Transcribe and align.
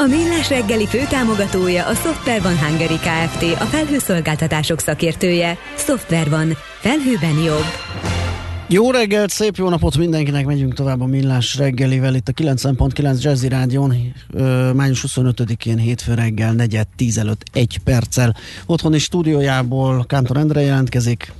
A 0.00 0.06
Millás 0.06 0.48
reggeli 0.48 0.86
főtámogatója 0.86 1.86
a 1.86 1.94
Software 1.94 2.40
van 2.40 2.58
Hungary 2.58 2.94
Kft. 2.94 3.42
A 3.60 3.64
felhőszolgáltatások 3.64 4.80
szakértője. 4.80 5.58
Software 5.76 6.30
van. 6.30 6.56
Felhőben 6.80 7.42
jobb. 7.44 7.64
Jó 8.68 8.90
reggelt, 8.90 9.30
szép 9.30 9.56
jó 9.56 9.68
napot 9.68 9.96
mindenkinek, 9.96 10.46
megyünk 10.46 10.74
tovább 10.74 11.00
a 11.00 11.06
Millás 11.06 11.56
reggelivel 11.56 12.14
itt 12.14 12.28
a 12.28 12.32
90.9 12.32 13.22
Jazzy 13.22 13.48
Rádion, 13.48 13.94
május 14.74 15.04
25-én 15.08 15.78
hétfő 15.78 16.14
reggel, 16.14 16.52
negyed 16.52 16.86
10 16.96 17.18
előtt 17.18 17.44
egy 17.52 17.78
perccel. 17.84 18.36
Otthoni 18.66 18.98
stúdiójából 18.98 20.04
Kántor 20.06 20.36
Endre 20.36 20.60
jelentkezik. 20.60 21.32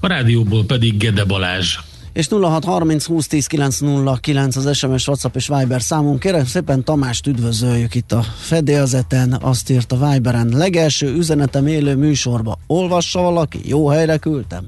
A 0.00 0.06
rádióból 0.06 0.64
pedig 0.64 0.96
Gede 0.96 1.24
Balázs 1.24 1.78
és 2.14 2.28
0630 2.28 3.04
20 3.04 3.26
10 3.26 3.46
909 3.46 4.56
az 4.56 4.76
SMS, 4.76 5.06
WhatsApp 5.06 5.36
és 5.36 5.48
Viber 5.48 5.82
számunk. 5.82 6.20
Kérem 6.20 6.44
szépen 6.44 6.84
Tamást 6.84 7.26
üdvözöljük 7.26 7.94
itt 7.94 8.12
a 8.12 8.22
fedélzeten, 8.22 9.38
azt 9.40 9.70
írt 9.70 9.92
a 9.92 10.10
Viberen. 10.10 10.48
Legelső 10.48 11.14
üzenetem 11.14 11.66
élő 11.66 11.96
műsorba. 11.96 12.58
Olvassa 12.66 13.20
valaki? 13.20 13.60
Jó 13.64 13.86
helyre 13.86 14.16
küldtem? 14.16 14.66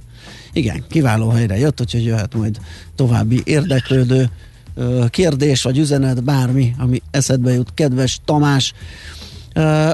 Igen, 0.53 0.85
kiváló 0.89 1.29
helyre 1.29 1.59
jött, 1.59 1.81
úgyhogy 1.81 2.05
jöhet 2.05 2.35
majd 2.35 2.59
további 2.95 3.41
érdeklődő 3.45 4.31
kérdés 5.09 5.63
vagy 5.63 5.79
üzenet, 5.79 6.25
bármi, 6.25 6.75
ami 6.79 7.03
eszedbe 7.11 7.53
jut, 7.53 7.75
kedves 7.75 8.21
Tamás. 8.25 8.73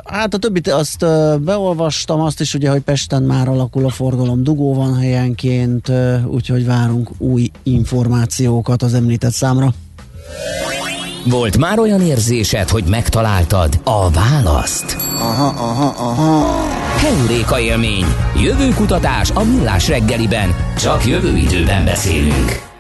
Hát 0.05 0.35
a 0.35 0.39
többit 0.39 0.69
azt 0.69 1.07
beolvastam, 1.41 2.21
azt 2.21 2.41
is 2.41 2.55
ugye, 2.55 2.71
hogy 2.71 2.81
Pesten 2.81 3.23
már 3.23 3.49
alakul 3.49 3.85
a 3.85 3.91
forgalom, 3.91 4.43
dugó 4.43 4.75
van 4.75 4.97
helyenként, 4.99 5.93
úgyhogy 6.27 6.67
várunk 6.67 7.11
új 7.19 7.51
információkat 7.63 8.83
az 8.83 8.95
említett 8.95 9.33
számra. 9.33 9.73
Volt 11.27 11.57
már 11.59 11.79
olyan 11.79 12.01
érzésed, 12.01 12.69
hogy 12.69 12.85
megtaláltad 12.85 13.81
a 13.85 14.11
választ? 14.11 14.97
Aha, 15.19 15.47
aha, 15.47 15.95
aha. 16.11 16.47
Heuréka 16.97 17.61
élmény. 17.61 18.05
Jövőkutatás 18.43 19.31
a 19.31 19.43
millás 19.43 19.89
reggeliben. 19.89 20.55
Csak 20.79 21.07
jövő 21.07 21.37
időben 21.37 21.85
beszélünk. 21.85 22.71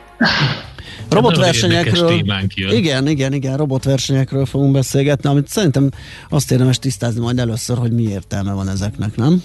Robotversenyekről. 1.12 2.22
Igen, 2.70 3.08
igen, 3.08 3.32
igen, 3.32 3.56
robotversenyekről 3.56 4.46
fogunk 4.46 4.72
beszélgetni, 4.72 5.28
amit 5.28 5.48
szerintem 5.48 5.90
azt 6.28 6.50
érdemes 6.50 6.78
tisztázni 6.78 7.20
majd 7.20 7.38
először, 7.38 7.78
hogy 7.78 7.92
mi 7.92 8.02
értelme 8.02 8.52
van 8.52 8.68
ezeknek, 8.68 9.16
nem? 9.16 9.42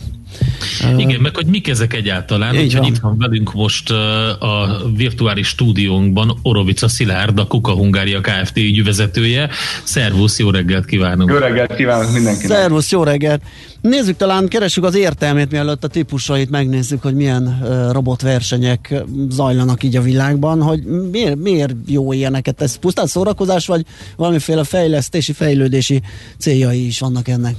Igen, 0.97 1.15
uh, 1.15 1.21
meg 1.21 1.35
hogy 1.35 1.45
mik 1.45 1.67
ezek 1.67 1.93
egyáltalán. 1.93 2.55
Így 2.55 2.75
van. 2.75 2.83
Itt 2.83 2.97
van 2.97 3.17
velünk 3.17 3.53
most 3.53 3.91
a 4.39 4.81
virtuális 4.95 5.47
stúdiónkban 5.47 6.39
Orovica 6.41 6.87
Szilárd, 6.87 7.39
a 7.39 7.47
Kuka 7.47 7.71
Hungária 7.71 8.21
Kft. 8.21 8.57
ügyvezetője. 8.57 9.49
Szervusz, 9.83 10.39
jó 10.39 10.49
reggelt 10.49 10.85
kívánok! 10.85 11.29
Jó 11.29 11.37
reggelt 11.37 11.75
kívánok 11.75 12.11
mindenkinek! 12.11 12.57
Szervusz, 12.57 12.91
jó 12.91 13.03
reggelt! 13.03 13.41
Nézzük 13.81 14.15
talán, 14.15 14.47
keressük 14.47 14.83
az 14.83 14.95
értelmét, 14.95 15.51
mielőtt 15.51 15.83
a 15.83 15.87
típusait 15.87 16.49
megnézzük, 16.49 17.01
hogy 17.01 17.15
milyen 17.15 17.59
uh, 17.61 17.91
robotversenyek 17.91 19.03
zajlanak 19.29 19.83
így 19.83 19.95
a 19.95 20.01
világban, 20.01 20.61
hogy 20.61 20.83
miért, 21.11 21.35
miért 21.35 21.73
jó 21.87 22.13
ilyeneket? 22.13 22.61
Ez 22.61 22.75
pusztán 22.75 23.07
szórakozás, 23.07 23.67
vagy 23.67 23.85
valamiféle 24.15 24.63
fejlesztési, 24.63 25.33
fejlődési 25.33 26.01
céljai 26.37 26.85
is 26.85 26.99
vannak 26.99 27.27
ennek? 27.27 27.55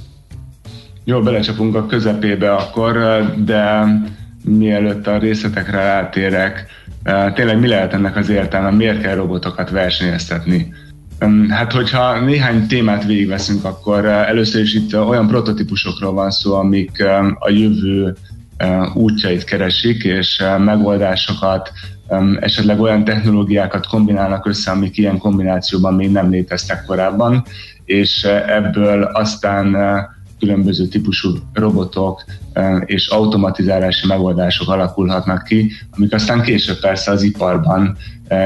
Jó, 1.10 1.20
belecsapunk 1.20 1.74
a 1.74 1.86
közepébe 1.86 2.54
akkor, 2.54 3.24
de 3.44 3.84
mielőtt 4.44 5.06
a 5.06 5.18
részletekre 5.18 5.80
átérek, 5.80 6.66
tényleg 7.34 7.60
mi 7.60 7.68
lehet 7.68 7.92
ennek 7.92 8.16
az 8.16 8.28
értelme, 8.28 8.70
miért 8.70 9.00
kell 9.00 9.14
robotokat 9.14 9.70
versenyeztetni? 9.70 10.74
Hát, 11.48 11.72
hogyha 11.72 12.20
néhány 12.20 12.66
témát 12.66 13.04
végigveszünk, 13.04 13.64
akkor 13.64 14.04
először 14.04 14.62
is 14.62 14.74
itt 14.74 14.96
olyan 14.96 15.26
prototípusokról 15.26 16.12
van 16.12 16.30
szó, 16.30 16.54
amik 16.54 17.04
a 17.38 17.50
jövő 17.50 18.14
útjait 18.94 19.44
keresik, 19.44 20.04
és 20.04 20.42
megoldásokat, 20.58 21.72
esetleg 22.40 22.80
olyan 22.80 23.04
technológiákat 23.04 23.86
kombinálnak 23.86 24.46
össze, 24.46 24.70
amik 24.70 24.98
ilyen 24.98 25.18
kombinációban 25.18 25.94
még 25.94 26.10
nem 26.10 26.30
léteztek 26.30 26.84
korábban, 26.84 27.44
és 27.84 28.24
ebből 28.46 29.02
aztán 29.02 29.76
különböző 30.38 30.86
típusú 30.86 31.28
robotok 31.52 32.24
és 32.84 33.06
automatizálási 33.06 34.06
megoldások 34.06 34.68
alakulhatnak 34.68 35.44
ki, 35.44 35.72
amik 35.96 36.14
aztán 36.14 36.42
később 36.42 36.80
persze 36.80 37.10
az 37.10 37.22
iparban 37.22 37.96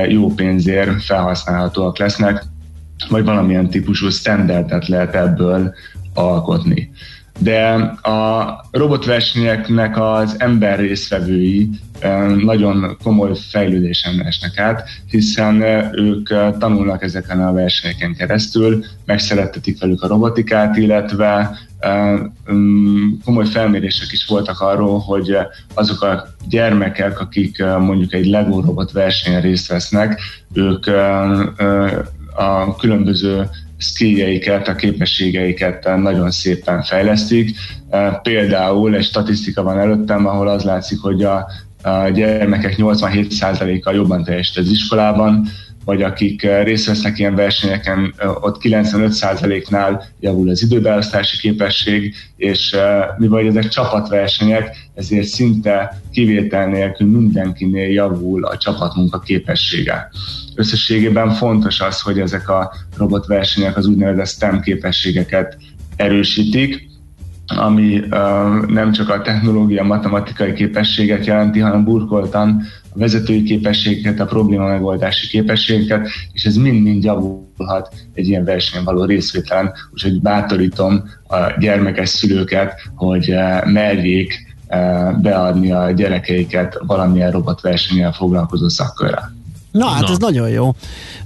jó 0.08 0.34
pénzért 0.34 1.02
felhasználhatóak 1.02 1.98
lesznek, 1.98 2.44
vagy 3.08 3.25
valamilyen 3.25 3.70
típusú 3.70 4.08
standardet 4.08 4.88
lehet 4.88 5.14
ebből 5.14 5.75
alkotni. 6.14 6.91
De 7.38 7.72
a 8.02 8.60
robotversenyeknek 8.70 10.00
az 10.00 10.34
ember 10.38 10.78
részvevői 10.78 11.70
nagyon 12.44 12.97
komoly 13.02 13.31
fejlődésen 13.50 14.22
esnek 14.25 14.58
át, 14.58 14.88
hiszen 15.10 15.62
ők 15.92 16.28
tanulnak 16.58 17.02
ezeken 17.02 17.47
a 17.47 17.52
versenyeken 17.52 18.14
keresztül, 18.14 18.84
megszerettetik 19.04 19.81
velük 19.81 20.02
a 20.02 20.06
robotikát, 20.06 20.76
illetve 20.76 21.58
komoly 23.25 23.47
felmérések 23.47 24.12
is 24.12 24.26
voltak 24.26 24.60
arról, 24.60 24.98
hogy 24.98 25.37
azok 25.75 26.03
a 26.03 26.26
gyermekek, 26.48 27.20
akik 27.20 27.65
mondjuk 27.65 28.12
egy 28.12 28.26
Lego 28.26 28.60
robot 28.60 28.93
versenyen 28.93 29.41
részt 29.41 29.69
vesznek, 29.69 30.20
ők 30.53 30.87
a 32.34 32.76
különböző 32.78 33.48
skilljeiket, 33.78 34.69
a 34.69 34.75
képességeiket 34.75 35.97
nagyon 35.97 36.31
szépen 36.31 36.82
fejlesztik. 36.82 37.56
Például 38.22 38.94
egy 38.94 39.04
statisztika 39.04 39.62
van 39.62 39.78
előttem, 39.78 40.26
ahol 40.26 40.49
az 40.49 40.62
látszik, 40.64 41.00
hogy 41.00 41.22
a, 41.22 41.47
gyermekek 42.12 42.75
87%-a 42.78 43.91
jobban 43.91 44.25
teljesít 44.25 44.56
az 44.56 44.70
iskolában, 44.70 45.49
vagy 45.84 46.03
akik 46.03 46.43
részt 46.43 46.87
vesznek 46.87 47.19
ilyen 47.19 47.34
versenyeken, 47.34 48.15
ott 48.41 48.56
95%-nál 48.62 50.04
javul 50.20 50.48
az 50.48 50.62
időbeosztási 50.62 51.38
képesség, 51.38 52.15
és 52.37 52.76
mivel 53.16 53.47
ezek 53.47 53.69
csapatversenyek, 53.69 54.76
ezért 54.94 55.26
szinte 55.26 56.00
kivétel 56.12 56.66
nélkül 56.66 57.06
mindenkinél 57.06 57.93
javul 57.93 58.44
a 58.44 58.56
csapatmunka 58.56 59.19
képessége. 59.19 60.10
Összességében 60.54 61.31
fontos 61.31 61.81
az, 61.81 62.00
hogy 62.00 62.19
ezek 62.20 62.49
a 62.49 62.72
robotversenyek 62.97 63.76
az 63.76 63.87
úgynevezett 63.87 64.26
STEM 64.26 64.60
képességeket 64.60 65.56
erősítik, 65.97 66.91
ami 67.47 67.99
uh, 67.99 68.09
nem 68.66 68.93
csak 68.93 69.09
a 69.09 69.22
technológia, 69.22 69.82
matematikai 69.82 70.53
képességet 70.53 71.26
jelenti, 71.26 71.59
hanem 71.59 71.84
burkoltan 71.84 72.62
a 72.94 72.98
vezetői 72.98 73.42
képességeket, 73.42 74.20
a 74.20 74.25
probléma 74.25 74.66
megoldási 74.66 75.26
képességeket, 75.26 76.08
és 76.32 76.44
ez 76.44 76.56
mind-mind 76.56 77.04
javulhat 77.04 77.94
egy 78.14 78.28
ilyen 78.28 78.44
versenyen 78.44 78.84
való 78.84 79.04
részvételen, 79.04 79.72
úgyhogy 79.92 80.20
bátorítom 80.20 81.02
a 81.28 81.36
gyermekes 81.58 82.08
szülőket, 82.08 82.75
hogy 82.94 83.31
uh, 83.31 83.66
merjék 83.66 84.55
uh, 84.69 85.20
beadni 85.20 85.72
a 85.72 85.90
gyerekeiket 85.90 86.78
valamilyen 86.87 87.31
robotversenyen 87.31 88.12
foglalkozó 88.12 88.69
szakkörrel. 88.69 89.32
Na 89.70 89.87
hát 89.87 90.02
Na. 90.02 90.11
ez 90.11 90.19
nagyon 90.19 90.49
jó. 90.49 90.75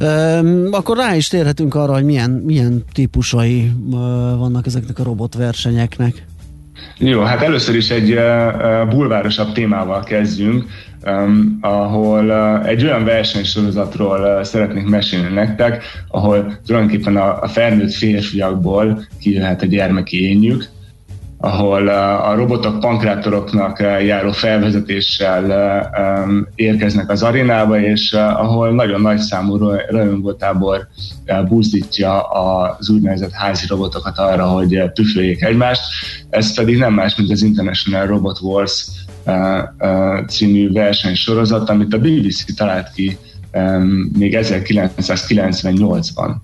Üm, 0.01 0.69
akkor 0.73 0.97
rá 0.97 1.15
is 1.15 1.29
térhetünk 1.29 1.75
arra, 1.75 1.93
hogy 1.93 2.05
milyen, 2.05 2.31
milyen 2.31 2.85
típusai 2.93 3.73
uh, 3.87 3.93
vannak 4.39 4.67
ezeknek 4.67 4.99
a 4.99 5.03
robotversenyeknek. 5.03 6.27
Jó, 6.99 7.23
hát 7.23 7.43
először 7.43 7.75
is 7.75 7.91
egy 7.91 8.13
uh, 8.13 8.89
bulvárosabb 8.89 9.53
témával 9.53 10.05
kezdjünk, 10.05 10.65
um, 11.07 11.59
ahol 11.61 12.25
uh, 12.27 12.69
egy 12.69 12.85
olyan 12.85 13.05
versenysorozatról 13.05 14.21
uh, 14.21 14.43
szeretnék 14.43 14.87
mesélni 14.87 15.35
nektek, 15.35 15.85
ahol 16.09 16.59
tulajdonképpen 16.67 17.17
a, 17.17 17.43
a 17.43 17.49
felnőtt 17.49 17.93
férfiakból 17.93 19.07
kijöhet 19.21 19.63
a 19.63 19.67
gyermeki 19.67 20.29
énjük, 20.29 20.69
ahol 21.39 21.89
a 21.89 22.35
robotok 22.35 22.81
pankrátoroknak 22.81 23.81
járó 23.81 24.33
felvezetéssel 24.33 25.45
érkeznek 26.55 27.11
az 27.11 27.23
arénába, 27.23 27.81
és 27.81 28.13
ahol 28.13 28.71
nagyon 28.71 29.01
nagy 29.01 29.19
számú 29.19 29.57
rajongótábor 29.89 30.87
buzdítja 31.49 32.21
az 32.21 32.91
úgynevezett 32.91 33.33
házi 33.33 33.67
robotokat 33.69 34.19
arra, 34.19 34.47
hogy 34.47 34.91
tüföljék 34.95 35.43
egymást. 35.43 35.83
Ez 36.31 36.55
pedig 36.55 36.79
nem 36.79 36.93
más, 36.93 37.17
mint 37.17 37.31
az 37.31 37.43
International 37.43 38.07
Robot 38.07 38.41
Wars 38.41 38.87
című 40.29 40.73
versenysorozat, 40.73 41.69
amit 41.69 41.95
a 41.95 41.99
BBC 41.99 42.55
talált 42.55 42.91
ki 42.95 43.19
még 44.19 44.39
1998-ban. 44.41 46.35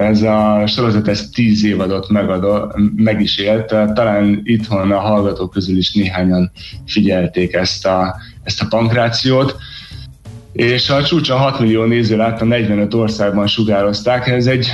Ez 0.00 0.22
a 0.22 0.66
sorozat 0.66 1.08
ez 1.08 1.28
tíz 1.28 1.64
évadot 1.64 2.08
megadott, 2.08 2.72
meg 2.96 3.20
is 3.20 3.38
élt. 3.38 3.66
Talán 3.66 4.40
itthon 4.44 4.90
a 4.90 4.98
hallgatók 4.98 5.50
közül 5.50 5.76
is 5.76 5.92
néhányan 5.92 6.50
figyelték 6.86 7.52
ezt 7.52 7.86
a, 7.86 8.16
ezt 8.42 8.62
a 8.62 8.66
pankrációt. 8.68 9.56
És 10.52 10.90
a 10.90 11.04
csúcson 11.04 11.38
6 11.38 11.60
millió 11.60 11.84
néző 11.84 12.16
látta, 12.16 12.44
45 12.44 12.94
országban 12.94 13.46
sugározták. 13.46 14.26
Ez 14.26 14.46
egy 14.46 14.68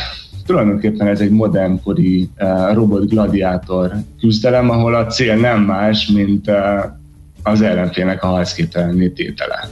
tulajdonképpen 0.44 1.06
ez 1.06 1.20
egy 1.20 1.31
modernkori 1.31 2.31
uh, 2.38 2.75
robot 2.75 3.08
gladiátor 3.08 3.93
küzdelem, 4.20 4.70
ahol 4.70 4.94
a 4.94 5.06
cél 5.06 5.37
nem 5.37 5.61
más, 5.62 6.06
mint 6.06 6.50
uh, 6.50 6.56
az 7.43 7.62
ellenfélnek 7.62 8.22
a 8.22 8.26
harcképtelenné 8.26 9.08
tétele. 9.08 9.69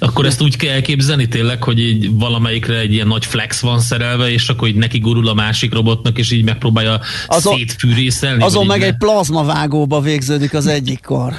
Akkor 0.00 0.26
ezt 0.26 0.42
úgy 0.42 0.56
kell 0.56 0.72
elképzelni 0.72 1.28
tényleg, 1.28 1.62
hogy 1.62 1.78
így 1.78 2.10
valamelyikre 2.12 2.78
egy 2.78 2.92
ilyen 2.92 3.06
nagy 3.06 3.26
flex 3.26 3.60
van 3.60 3.80
szerelve, 3.80 4.30
és 4.30 4.48
akkor 4.48 4.68
így 4.68 4.76
neki 4.76 4.98
gurul 4.98 5.28
a 5.28 5.34
másik 5.34 5.72
robotnak, 5.72 6.18
és 6.18 6.30
így 6.30 6.44
megpróbálja 6.44 7.00
azon, 7.26 7.56
szétfűrészelni? 7.56 8.42
Azon 8.42 8.66
meg 8.66 8.82
egy 8.82 8.96
plazmavágóba 8.96 10.00
végződik 10.00 10.54
az 10.54 10.66
egyik 10.66 11.00
kor. 11.02 11.32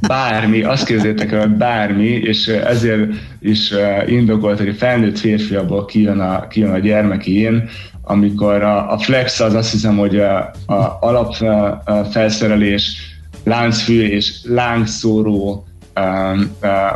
Bármi, 0.00 0.62
azt 0.62 0.86
képzeljétek 0.86 1.32
el, 1.32 1.46
bármi, 1.46 2.08
és 2.08 2.46
ezért 2.46 3.10
is 3.40 3.70
eh, 3.70 4.12
indokolt, 4.12 4.58
hogy 4.58 4.68
a 4.68 4.74
felnőtt 4.74 5.18
férfiaból 5.18 5.84
kijön 5.84 6.20
a, 6.20 6.46
kijön 6.46 6.70
a 6.70 6.78
gyermeki 6.78 7.40
én, 7.40 7.68
amikor 8.02 8.62
a, 8.62 8.92
a 8.92 8.98
flex 8.98 9.40
az 9.40 9.54
azt 9.54 9.70
hiszem, 9.70 9.96
hogy 9.96 10.18
a, 10.18 10.38
a 10.66 10.98
alapfelszerelés, 11.00 12.96
láncfű 13.44 14.06
és 14.06 14.32
lángszóró 14.44 15.67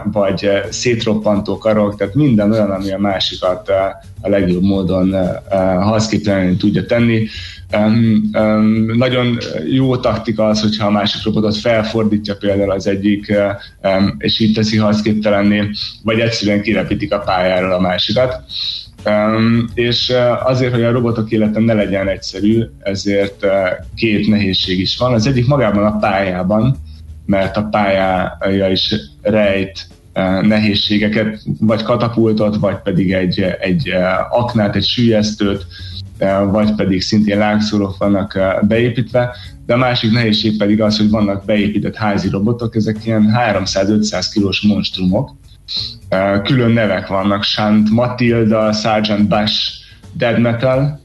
vagy 0.04 0.48
szétroppantó 0.70 1.58
karok, 1.58 1.96
tehát 1.96 2.14
minden 2.14 2.52
olyan, 2.52 2.70
ami 2.70 2.92
a 2.92 2.98
másikat 2.98 3.68
a 4.20 4.28
legjobb 4.28 4.62
módon 4.62 5.14
haszképtelenül 5.80 6.56
tudja 6.56 6.86
tenni. 6.86 7.26
Um, 7.76 8.30
um, 8.38 8.96
nagyon 8.96 9.38
jó 9.70 9.96
taktika 9.96 10.46
az, 10.46 10.60
hogyha 10.60 10.86
a 10.86 10.90
másik 10.90 11.24
robotot 11.24 11.56
felfordítja 11.56 12.36
például 12.36 12.70
az 12.70 12.86
egyik, 12.86 13.32
um, 13.82 14.14
és 14.18 14.40
így 14.40 14.54
teszi 14.54 14.76
haszképtelenné, 14.76 15.70
vagy 16.02 16.20
egyszerűen 16.20 16.62
kirepítik 16.62 17.12
a 17.12 17.18
pályáról 17.18 17.72
a 17.72 17.80
másikat. 17.80 18.42
Um, 19.06 19.68
és 19.74 20.12
azért, 20.44 20.72
hogy 20.72 20.82
a 20.82 20.90
robotok 20.90 21.30
élete 21.30 21.60
ne 21.60 21.72
legyen 21.72 22.08
egyszerű, 22.08 22.62
ezért 22.78 23.44
uh, 23.44 23.50
két 23.94 24.28
nehézség 24.28 24.80
is 24.80 24.96
van. 24.96 25.12
Az 25.12 25.26
egyik 25.26 25.46
magában 25.46 25.84
a 25.84 25.96
pályában, 25.96 26.76
mert 27.26 27.56
a 27.56 27.62
pályája 27.62 28.70
is 28.70 28.94
rejt 29.22 29.86
eh, 30.12 30.42
nehézségeket, 30.42 31.42
vagy 31.60 31.82
katapultot, 31.82 32.56
vagy 32.56 32.76
pedig 32.76 33.12
egy, 33.12 33.40
egy 33.60 33.88
eh, 33.88 34.38
aknát, 34.38 34.76
egy 34.76 34.84
sülyeztőt, 34.84 35.66
eh, 36.18 36.50
vagy 36.50 36.74
pedig 36.74 37.02
szintén 37.02 37.38
lángszórok 37.38 37.96
vannak 37.98 38.38
beépítve, 38.62 39.36
de 39.66 39.74
a 39.74 39.76
másik 39.76 40.12
nehézség 40.12 40.56
pedig 40.56 40.82
az, 40.82 40.96
hogy 40.96 41.10
vannak 41.10 41.44
beépített 41.44 41.96
házi 41.96 42.28
robotok, 42.28 42.76
ezek 42.76 43.04
ilyen 43.04 43.34
300-500 43.36 44.26
kilós 44.32 44.60
monstrumok, 44.60 45.30
külön 46.42 46.70
nevek 46.70 47.06
vannak, 47.06 47.42
Shant 47.42 47.90
Matilda, 47.90 48.72
Sergeant 48.72 49.28
Bash, 49.28 49.82
Dead 50.12 50.38
Metal, 50.38 51.00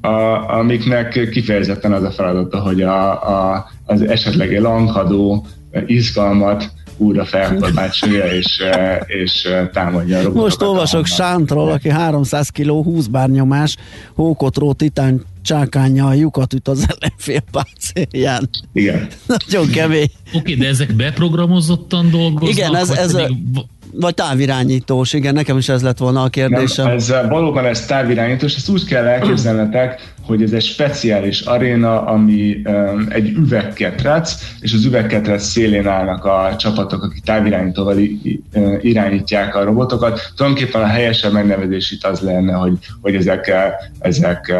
a, 0.00 0.08
amiknek 0.58 1.28
kifejezetten 1.30 1.92
az 1.92 2.02
a 2.02 2.10
feladata, 2.10 2.60
hogy 2.60 2.82
a, 2.82 3.10
a, 3.52 3.66
az 3.84 4.02
esetleg 4.02 4.60
lankadó 4.60 5.46
izgalmat 5.86 6.72
újra 6.96 7.24
felkorbácsolja 7.24 8.24
és, 8.24 8.58
eh, 8.72 8.98
és 9.06 9.44
eh, 9.44 9.68
támadja 9.72 10.18
a 10.18 10.22
robotokat. 10.22 10.42
Most 10.42 10.62
olvasok 10.62 11.06
Sántról, 11.06 11.70
aki 11.70 11.88
300 11.88 12.48
kg 12.48 12.68
20 12.68 13.06
bárnyomás, 13.06 13.76
hókotró 14.14 14.72
titán 14.72 15.22
csákányjal 15.42 16.14
lyukat 16.14 16.52
üt 16.52 16.68
az 16.68 16.86
ellenfél 16.88 17.42
páncélján. 17.50 18.48
Igen. 18.72 19.08
Nagyon 19.46 19.68
kemény. 19.68 20.10
Oké, 20.26 20.38
okay, 20.38 20.54
de 20.54 20.66
ezek 20.66 20.94
beprogramozottan 20.94 22.10
dolgoznak? 22.10 22.50
Igen, 22.50 22.76
ez, 22.76 22.90
ez 22.90 23.12
pedig 23.12 23.36
vagy 23.92 24.14
távirányítós, 24.14 25.12
igen, 25.12 25.34
nekem 25.34 25.56
is 25.56 25.68
ez 25.68 25.82
lett 25.82 25.98
volna 25.98 26.22
a 26.22 26.28
kérdésem. 26.28 26.86
Nem, 26.86 26.94
ez, 26.96 27.12
valóban 27.28 27.64
ez 27.64 27.86
távirányítós, 27.86 28.56
ezt 28.56 28.68
úgy 28.68 28.84
kell 28.84 29.04
elképzelnetek, 29.04 30.12
hogy 30.22 30.42
ez 30.42 30.52
egy 30.52 30.62
speciális 30.62 31.40
aréna, 31.40 32.02
ami 32.04 32.62
um, 32.64 33.06
egy 33.08 33.28
üvegketrec, 33.28 34.34
és 34.60 34.72
az 34.72 34.84
üvegketrec 34.84 35.44
szélén 35.44 35.86
állnak 35.86 36.24
a 36.24 36.56
csapatok, 36.58 37.02
akik 37.02 37.22
távirányítóval 37.22 37.96
irányítják 38.80 39.54
a 39.54 39.64
robotokat. 39.64 40.32
Tulajdonképpen 40.36 40.82
a 40.82 40.86
helyesebb 40.86 41.32
megnevezés 41.32 41.90
itt 41.90 42.04
az 42.04 42.20
lenne, 42.20 42.52
hogy, 42.52 42.72
hogy 43.00 43.14
ezek, 43.14 43.52
ezek 43.98 44.54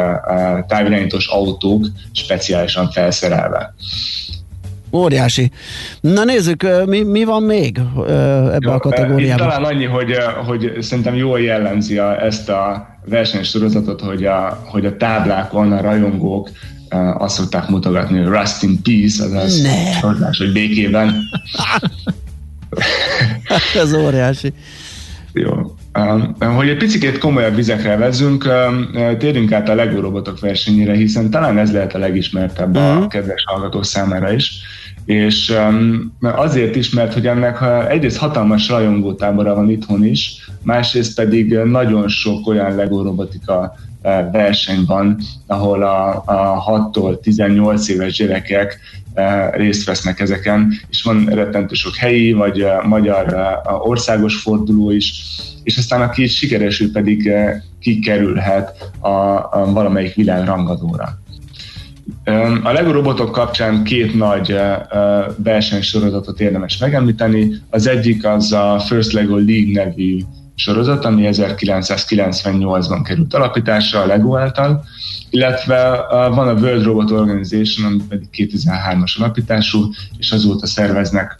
távirányítós 0.66 1.26
autók 1.26 1.86
speciálisan 2.12 2.90
felszerelve. 2.90 3.74
Óriási. 4.92 5.50
Na 6.00 6.24
nézzük, 6.24 6.66
mi, 6.86 7.02
mi 7.02 7.24
van 7.24 7.42
még 7.42 7.80
ebbe 8.06 8.58
Jó, 8.60 8.72
a 8.72 8.78
kategóriában? 8.78 9.48
Talán 9.48 9.64
annyi, 9.64 9.84
hogy, 9.84 10.16
hogy 10.46 10.76
szerintem 10.80 11.14
jól 11.14 11.40
jellemzi 11.40 11.98
a, 11.98 12.24
ezt 12.24 12.48
a 12.48 12.88
versenysorozatot, 13.04 14.00
hogy 14.00 14.24
a, 14.24 14.62
hogy 14.64 14.86
a 14.86 14.96
táblákon 14.96 15.72
a 15.72 15.80
rajongók 15.80 16.50
azt 17.18 17.34
szokták 17.34 17.68
mutogatni, 17.68 18.18
hogy 18.18 18.26
Rust 18.26 18.62
in 18.62 18.82
Peace, 18.82 19.24
azaz 19.24 19.66
csodás, 20.00 20.38
hogy 20.38 20.52
békében. 20.52 21.14
Ez 23.82 23.94
óriási. 23.94 24.52
Jó. 25.32 25.76
hogy 26.38 26.68
egy 26.68 26.76
picit 26.76 27.18
komolyabb 27.18 27.54
vizekre 27.54 27.96
vezünk, 27.96 28.48
térjünk 29.18 29.52
át 29.52 29.68
a 29.68 29.74
LEGO 29.74 30.00
robotok 30.00 30.40
versenyére, 30.40 30.92
hiszen 30.92 31.30
talán 31.30 31.58
ez 31.58 31.72
lehet 31.72 31.94
a 31.94 31.98
legismertebb 31.98 32.76
uh-huh. 32.76 32.90
a 32.90 32.98
mhm. 32.98 33.06
kedves 33.06 33.44
hallgató 33.46 33.82
számára 33.82 34.32
is 34.32 34.52
és 35.04 35.54
azért 36.20 36.76
is, 36.76 36.90
mert 36.90 37.12
hogy 37.12 37.26
ennek 37.26 37.58
egyrészt 37.88 38.16
hatalmas 38.16 38.68
rajongótábora 38.68 39.54
van 39.54 39.70
itthon 39.70 40.04
is, 40.04 40.50
másrészt 40.62 41.14
pedig 41.14 41.52
nagyon 41.52 42.08
sok 42.08 42.46
olyan 42.46 42.74
LEGO 42.74 43.02
robotika 43.02 43.74
uh, 44.02 44.32
verseny 44.32 44.84
van, 44.86 45.18
ahol 45.46 45.82
a, 45.82 46.22
a 46.26 46.64
6-tól 46.90 47.20
18 47.20 47.88
éves 47.88 48.16
gyerekek 48.16 48.78
uh, 49.14 49.54
részt 49.54 49.86
vesznek 49.86 50.20
ezeken, 50.20 50.72
és 50.88 51.02
van 51.02 51.24
rettentő 51.24 51.74
sok 51.74 51.94
helyi 51.94 52.32
vagy 52.32 52.62
uh, 52.62 52.84
magyar 52.84 53.36
országos 53.82 54.36
forduló 54.36 54.90
is, 54.90 55.14
és 55.62 55.76
aztán 55.76 56.02
aki 56.02 56.26
sikeresül 56.26 56.92
pedig 56.92 57.32
kikerülhet 57.80 58.90
a, 59.00 59.08
a 59.08 59.68
valamelyik 59.72 60.14
világ 60.14 60.44
rangadóra. 60.44 61.21
A 62.62 62.72
LEGO 62.72 62.92
robotok 62.92 63.32
kapcsán 63.32 63.84
két 63.84 64.14
nagy 64.14 64.56
versenysorozatot 65.36 66.40
érdemes 66.40 66.78
megemlíteni. 66.78 67.54
Az 67.70 67.86
egyik 67.86 68.26
az 68.26 68.52
a 68.52 68.82
First 68.86 69.12
LEGO 69.12 69.36
League 69.36 69.84
nevű 69.84 70.18
sorozat, 70.54 71.04
ami 71.04 71.28
1998-ban 71.32 73.00
került 73.04 73.34
alapításra 73.34 74.00
a 74.00 74.06
LEGO 74.06 74.36
által, 74.36 74.84
illetve 75.30 76.06
van 76.10 76.48
a 76.48 76.60
World 76.60 76.84
Robot 76.84 77.10
Organization, 77.10 77.86
ami 77.86 78.02
pedig 78.08 78.28
2003-as 78.32 79.18
alapítású, 79.18 79.90
és 80.18 80.30
azóta 80.32 80.66
szerveznek 80.66 81.38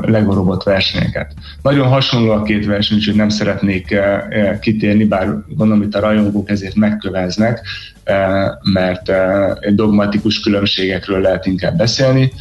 LEGO 0.00 0.56
versenyeket. 0.64 1.34
Nagyon 1.62 1.88
hasonló 1.88 2.30
a 2.30 2.42
két 2.42 2.66
verseny, 2.66 2.96
úgyhogy 2.96 3.14
nem 3.14 3.28
szeretnék 3.28 3.94
kitérni, 4.60 5.04
bár 5.04 5.36
gondolom 5.48 5.82
itt 5.82 5.94
a 5.94 6.00
rajongók 6.00 6.50
ezért 6.50 6.74
megköveznek, 6.74 7.66
mert 8.62 9.12
dogmatikus 9.74 10.40
különbségekről 10.40 11.20
lehet 11.20 11.46
inkább 11.46 11.76
beszélni. 11.76 12.32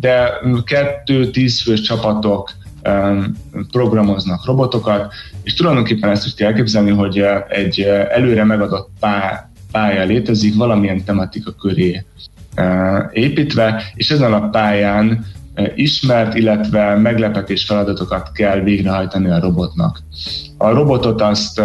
De 0.00 0.30
kettő 0.64 1.30
tízfős 1.30 1.80
csapatok 1.80 2.50
programoznak 3.70 4.46
robotokat, 4.46 5.12
és 5.42 5.54
tulajdonképpen 5.54 6.10
ezt 6.10 6.26
úgy 6.26 6.34
kell 6.34 6.48
elképzelni, 6.48 6.90
hogy 6.90 7.24
egy 7.48 7.80
előre 8.10 8.44
megadott 8.44 8.90
pálya 9.70 10.04
létezik 10.04 10.56
valamilyen 10.56 11.04
tematika 11.04 11.54
köré 11.54 12.04
építve, 13.12 13.82
és 13.94 14.10
ezen 14.10 14.32
a 14.32 14.48
pályán 14.48 15.26
ismert, 15.74 16.34
illetve 16.34 16.94
meglepetés 16.94 17.64
feladatokat 17.64 18.32
kell 18.32 18.60
végrehajtani 18.60 19.30
a 19.30 19.40
robotnak. 19.40 20.02
A 20.56 20.70
robotot 20.70 21.20
azt 21.20 21.60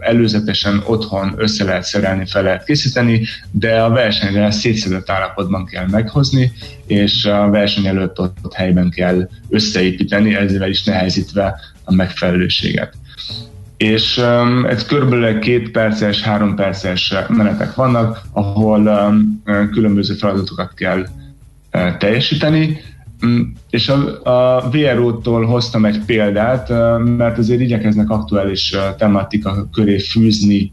előzetesen 0.00 0.82
otthon 0.86 1.34
össze 1.36 1.64
lehet 1.64 1.84
szerelni, 1.84 2.26
fel 2.26 2.42
lehet 2.42 2.64
készíteni, 2.64 3.26
de 3.50 3.82
a 3.82 3.90
versenyre 3.90 4.50
szétszedett 4.50 5.10
állapotban 5.10 5.64
kell 5.64 5.86
meghozni, 5.90 6.52
és 6.86 7.24
a 7.24 7.48
verseny 7.50 7.86
előtt 7.86 8.20
ott, 8.20 8.36
ott 8.42 8.54
helyben 8.54 8.90
kell 8.90 9.28
összeépíteni, 9.48 10.34
ezzel 10.34 10.68
is 10.68 10.84
nehezítve 10.84 11.60
a 11.84 11.94
megfelelőséget 11.94 12.94
és 13.82 14.18
um, 14.18 14.64
ez 14.64 14.84
körülbelül 14.84 15.38
két 15.38 15.70
perces, 15.70 16.22
három 16.22 16.54
perces 16.54 17.14
menetek 17.28 17.74
vannak, 17.74 18.22
ahol 18.32 18.86
um, 18.86 19.42
különböző 19.72 20.14
feladatokat 20.14 20.74
kell 20.74 21.06
uh, 21.72 21.96
teljesíteni, 21.96 22.80
um, 23.22 23.52
és 23.70 23.88
a, 23.88 24.24
a 24.56 24.68
VRO-tól 24.70 25.46
hoztam 25.46 25.84
egy 25.84 26.00
példát, 26.06 26.70
uh, 26.70 26.98
mert 26.98 27.38
azért 27.38 27.60
igyekeznek 27.60 28.10
aktuális 28.10 28.72
uh, 28.74 28.96
tematika 28.96 29.68
köré 29.72 29.98
fűzni 29.98 30.72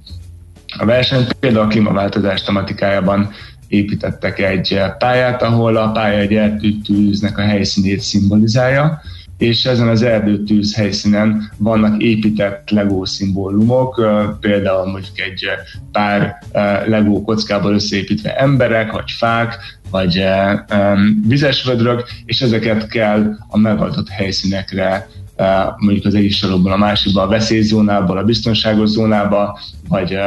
a 0.77 0.85
versenyt, 0.85 1.33
például 1.33 1.65
a 1.65 1.67
klímaváltozás 1.67 2.43
tematikájában 2.43 3.29
építettek 3.67 4.39
egy 4.39 4.79
pályát, 4.97 5.41
ahol 5.41 5.75
a 5.75 5.91
pálya 5.91 6.19
egy 6.19 6.33
erdőtűznek 6.33 7.37
a 7.37 7.41
helyszínét 7.41 7.99
szimbolizálja, 7.99 9.01
és 9.37 9.65
ezen 9.65 9.87
az 9.87 10.01
erdőtűz 10.01 10.75
helyszínen 10.75 11.51
vannak 11.57 12.01
épített 12.01 12.69
LEGO 12.69 13.05
szimbólumok, 13.05 14.01
például 14.39 14.85
mondjuk 14.85 15.19
egy 15.19 15.45
pár 15.91 16.35
LEGO 16.87 17.21
kockából 17.21 17.73
összeépítve 17.73 18.35
emberek, 18.35 18.91
vagy 18.91 19.11
fák, 19.11 19.55
vagy 19.91 20.23
vizes 21.27 21.69
és 22.25 22.41
ezeket 22.41 22.87
kell 22.87 23.37
a 23.47 23.57
megadott 23.57 24.09
helyszínekre 24.09 25.07
mondjuk 25.77 26.05
az 26.05 26.15
egyik 26.15 26.31
sorokból 26.31 26.71
a 26.71 26.77
másikba, 26.77 27.21
a 27.21 27.27
veszélyzónából 27.27 28.17
a 28.17 28.23
biztonságos 28.23 28.89
zónába, 28.89 29.59
vagy 29.87 30.17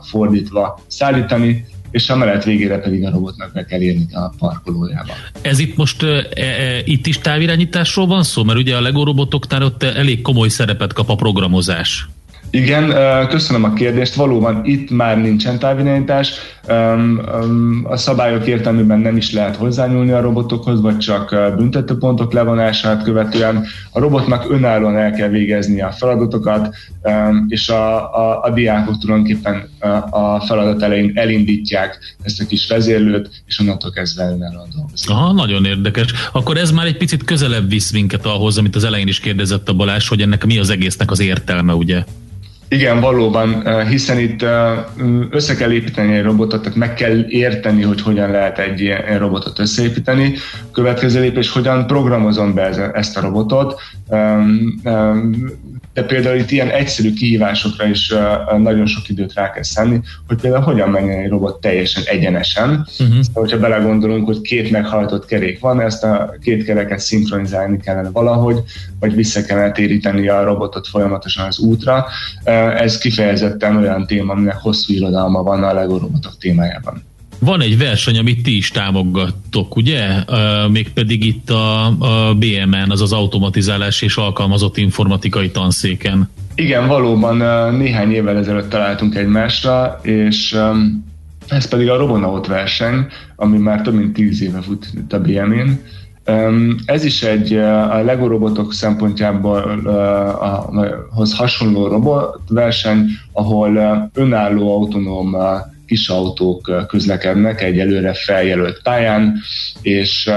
fordítva 0.00 0.80
szállítani, 0.86 1.66
és 1.94 2.10
a 2.10 2.16
menet 2.16 2.44
végére 2.44 2.78
pedig 2.78 3.04
a 3.04 3.10
robotnak 3.10 3.52
be 3.52 3.64
kell 3.64 3.80
érni 3.80 4.06
a 4.12 4.34
parkolójába. 4.38 5.12
Ez 5.42 5.58
itt 5.58 5.76
most 5.76 6.02
e, 6.02 6.26
e, 6.34 6.82
itt 6.84 7.06
is 7.06 7.18
távirányításról 7.18 8.06
van 8.06 8.22
szó? 8.22 8.44
Mert 8.44 8.58
ugye 8.58 8.76
a 8.76 8.80
LEGO 8.80 9.04
robotoknál 9.04 9.62
ott 9.62 9.82
elég 9.82 10.22
komoly 10.22 10.48
szerepet 10.48 10.92
kap 10.92 11.08
a 11.08 11.14
programozás. 11.14 12.08
Igen, 12.54 12.94
köszönöm 13.28 13.64
a 13.64 13.72
kérdést. 13.72 14.14
Valóban 14.14 14.60
itt 14.64 14.90
már 14.90 15.20
nincsen 15.20 15.58
távirányítás. 15.58 16.32
A 17.82 17.96
szabályok 17.96 18.46
értelmében 18.46 18.98
nem 18.98 19.16
is 19.16 19.32
lehet 19.32 19.56
hozzányúlni 19.56 20.10
a 20.10 20.20
robotokhoz, 20.20 20.80
vagy 20.80 20.98
csak 20.98 21.36
büntetőpontok 21.56 22.32
levonását 22.32 23.02
követően. 23.02 23.64
A 23.92 23.98
robotnak 23.98 24.50
önállóan 24.50 24.96
el 24.96 25.12
kell 25.12 25.28
végezni 25.28 25.80
a 25.80 25.90
feladatokat, 25.90 26.74
és 27.48 27.68
a, 27.68 28.14
a, 28.14 28.42
a 28.42 28.50
diákok 28.50 28.98
tulajdonképpen 28.98 29.68
a 30.10 30.40
feladat 30.40 30.82
elején 30.82 31.12
elindítják 31.14 32.16
ezt 32.22 32.40
a 32.40 32.46
kis 32.46 32.68
vezérlőt, 32.68 33.42
és 33.46 33.58
onnantól 33.58 33.90
kezdve 33.90 34.24
önállóan 34.24 34.68
dolgozik. 34.74 35.10
Aha, 35.10 35.32
nagyon 35.32 35.64
érdekes. 35.64 36.12
Akkor 36.32 36.56
ez 36.56 36.70
már 36.70 36.86
egy 36.86 36.96
picit 36.96 37.24
közelebb 37.24 37.68
visz 37.68 37.92
minket 37.92 38.26
ahhoz, 38.26 38.58
amit 38.58 38.76
az 38.76 38.84
elején 38.84 39.08
is 39.08 39.20
kérdezett 39.20 39.68
a 39.68 39.72
Balázs, 39.72 40.08
hogy 40.08 40.20
ennek 40.20 40.44
mi 40.46 40.58
az 40.58 40.70
egésznek 40.70 41.10
az 41.10 41.20
értelme, 41.20 41.72
ugye? 41.72 42.04
Igen, 42.74 43.00
valóban, 43.00 43.62
hiszen 43.88 44.18
itt 44.18 44.44
össze 45.30 45.54
kell 45.54 45.72
építeni 45.72 46.16
egy 46.16 46.22
robotot, 46.22 46.62
tehát 46.62 46.78
meg 46.78 46.94
kell 46.94 47.24
érteni, 47.28 47.82
hogy 47.82 48.02
hogyan 48.02 48.30
lehet 48.30 48.58
egy 48.58 48.80
ilyen 48.80 49.18
robotot 49.18 49.58
összeépíteni. 49.58 50.34
Következő 50.72 51.20
lépés, 51.20 51.50
hogyan 51.50 51.86
programozom 51.86 52.54
be 52.54 52.90
ezt 52.92 53.16
a 53.16 53.20
robotot, 53.20 53.80
de 55.92 56.02
például 56.02 56.38
itt 56.38 56.50
ilyen 56.50 56.70
egyszerű 56.70 57.12
kihívásokra 57.12 57.86
is 57.86 58.14
nagyon 58.58 58.86
sok 58.86 59.08
időt 59.08 59.34
rá 59.34 59.50
kell 59.50 59.62
szenni, 59.62 60.00
hogy 60.26 60.40
például 60.40 60.62
hogyan 60.62 60.88
menjen 60.88 61.18
egy 61.18 61.28
robot 61.28 61.60
teljesen 61.60 62.02
egyenesen. 62.06 62.68
Uh-huh. 62.70 62.86
Szóval, 63.20 63.42
hogyha 63.42 63.58
belegondolunk, 63.58 64.26
hogy 64.26 64.40
két 64.40 64.70
meghajtott 64.70 65.26
kerék 65.26 65.60
van, 65.60 65.80
ezt 65.80 66.04
a 66.04 66.34
két 66.42 66.64
kereket 66.64 66.98
szinkronizálni 66.98 67.78
kellene 67.78 68.10
valahogy, 68.10 68.62
vagy 69.00 69.14
vissza 69.14 69.44
kellene 69.44 69.72
téríteni 69.72 70.28
a 70.28 70.44
robotot 70.44 70.88
folyamatosan 70.88 71.46
az 71.46 71.58
útra. 71.58 72.06
Ez 72.72 72.98
kifejezetten 72.98 73.76
olyan 73.76 74.06
téma, 74.06 74.32
aminek 74.32 74.56
hosszú 74.56 74.92
irodalma 74.92 75.42
van 75.42 75.62
a 75.64 75.72
LEGO 75.72 75.98
robotok 75.98 76.38
témájában. 76.38 77.02
Van 77.38 77.60
egy 77.60 77.78
verseny, 77.78 78.18
amit 78.18 78.42
ti 78.42 78.56
is 78.56 78.70
támogattok, 78.70 79.76
ugye? 79.76 80.08
Mégpedig 80.70 81.24
itt 81.24 81.50
a, 81.50 81.86
a 81.86 82.34
BMN, 82.34 82.90
az 82.90 83.00
az 83.00 83.12
automatizálás 83.12 84.02
és 84.02 84.16
alkalmazott 84.16 84.76
informatikai 84.76 85.50
tanszéken. 85.50 86.30
Igen, 86.54 86.86
valóban 86.86 87.36
néhány 87.76 88.12
évvel 88.12 88.36
ezelőtt 88.36 88.68
találtunk 88.68 89.14
egymásra, 89.14 90.00
és 90.02 90.58
ez 91.48 91.68
pedig 91.68 91.88
a 91.88 91.96
Robonaut 91.96 92.46
verseny, 92.46 93.06
ami 93.36 93.58
már 93.58 93.80
több 93.80 93.94
mint 93.94 94.12
tíz 94.12 94.42
éve 94.42 94.62
fut 94.62 94.86
itt 94.94 95.12
a 95.12 95.20
BMN. 95.20 95.80
Ez 96.84 97.04
is 97.04 97.22
egy 97.22 97.52
a 97.52 98.02
Lego 98.02 98.26
robotok 98.26 98.72
szempontjából 98.72 99.80
hoz 101.10 101.36
hasonló 101.36 101.86
robotverseny, 101.86 103.06
ahol 103.32 104.10
önálló 104.14 104.76
autonóm 104.76 105.36
kis 105.86 106.08
autók 106.08 106.86
közlekednek 106.88 107.62
egy 107.62 107.78
előre 107.78 108.14
feljelölt 108.14 108.82
pályán, 108.82 109.36
és 109.82 110.30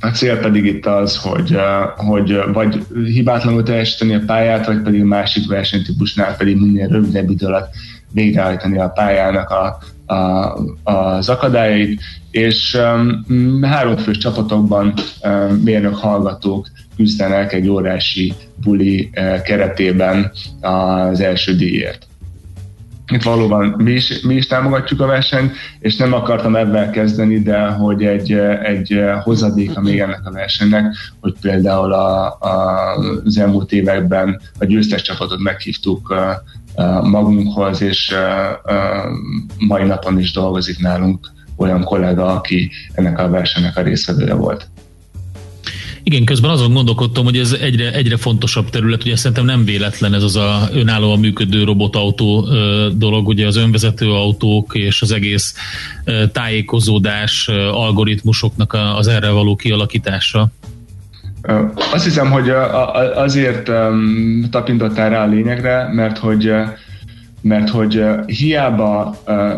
a 0.00 0.08
cél 0.08 0.38
pedig 0.38 0.64
itt 0.64 0.86
az, 0.86 1.16
hogy, 1.16 1.56
hogy 1.96 2.38
vagy 2.52 2.86
hibátlanul 3.04 3.62
teljesíteni 3.62 4.14
a 4.14 4.22
pályát, 4.26 4.66
vagy 4.66 4.82
pedig 4.82 5.02
másik 5.02 5.48
versenytípusnál 5.48 6.36
pedig 6.36 6.56
minél 6.56 6.88
rövidebb 6.88 7.30
idő 7.30 7.46
alatt 7.46 7.74
végrehajtani 8.12 8.78
a 8.78 8.88
pályának 8.88 9.50
a, 9.50 9.78
a, 10.06 10.52
az 10.82 11.28
akadályait, 11.28 12.00
és 12.30 12.78
um, 12.96 13.62
háromfős 13.62 14.18
csapatokban 14.18 14.94
um, 15.22 15.56
mérnök 15.56 15.94
hallgatók 15.94 16.68
küzdenek 16.96 17.52
egy 17.52 17.68
órási 17.68 18.34
buli 18.56 19.10
uh, 19.16 19.42
keretében 19.42 20.32
az 20.60 21.20
első 21.20 21.54
díjért. 21.54 22.06
Itt 23.12 23.22
valóban 23.22 23.74
mi 23.78 23.90
is, 23.90 24.20
mi 24.20 24.34
is 24.34 24.46
támogatjuk 24.46 25.00
a 25.00 25.06
versenyt, 25.06 25.56
és 25.78 25.96
nem 25.96 26.12
akartam 26.12 26.56
ebben 26.56 26.90
kezdeni, 26.90 27.42
de 27.42 27.66
hogy 27.66 28.04
egy, 28.04 28.32
egy 28.62 29.00
hozadéka 29.22 29.80
még 29.80 30.00
ennek 30.00 30.26
a 30.26 30.30
versenynek, 30.30 30.94
hogy 31.20 31.34
például 31.40 31.92
a, 31.92 32.26
a, 32.26 32.96
az 33.24 33.38
elmúlt 33.38 33.72
években 33.72 34.40
a 34.58 34.64
győztes 34.64 35.02
csapatot 35.02 35.38
meghívtuk 35.38 36.14
magunkhoz, 37.02 37.82
és 37.82 38.14
mai 39.58 39.84
napon 39.84 40.18
is 40.18 40.32
dolgozik 40.32 40.78
nálunk 40.78 41.32
olyan 41.56 41.84
kollega, 41.84 42.26
aki 42.26 42.70
ennek 42.92 43.18
a 43.18 43.28
versenynek 43.28 43.76
a 43.76 43.82
részvevője 43.82 44.34
volt. 44.34 44.68
Igen, 46.04 46.24
közben 46.24 46.50
azon 46.50 46.72
gondolkodtam, 46.72 47.24
hogy 47.24 47.38
ez 47.38 47.52
egyre, 47.52 47.92
egyre 47.92 48.16
fontosabb 48.16 48.70
terület, 48.70 49.04
ugye 49.04 49.16
szerintem 49.16 49.44
nem 49.44 49.64
véletlen 49.64 50.14
ez 50.14 50.22
az 50.22 50.36
a 50.36 50.68
önállóan 50.72 51.18
működő 51.18 51.64
robotautó 51.64 52.48
dolog, 52.94 53.28
ugye 53.28 53.46
az 53.46 53.56
önvezető 53.56 54.10
autók 54.10 54.74
és 54.74 55.02
az 55.02 55.12
egész 55.12 55.54
tájékozódás 56.32 57.48
algoritmusoknak 57.72 58.76
az 58.96 59.08
erre 59.08 59.30
való 59.30 59.56
kialakítása. 59.56 60.48
Azt 61.92 62.04
hiszem, 62.04 62.30
hogy 62.30 62.50
azért 63.14 63.70
tapintottál 64.50 65.10
rá 65.10 65.22
a 65.22 65.26
lényegre, 65.26 65.88
mert 65.92 66.18
hogy 66.18 66.54
mert 67.42 67.68
hogy 67.68 68.04
hiába 68.26 69.16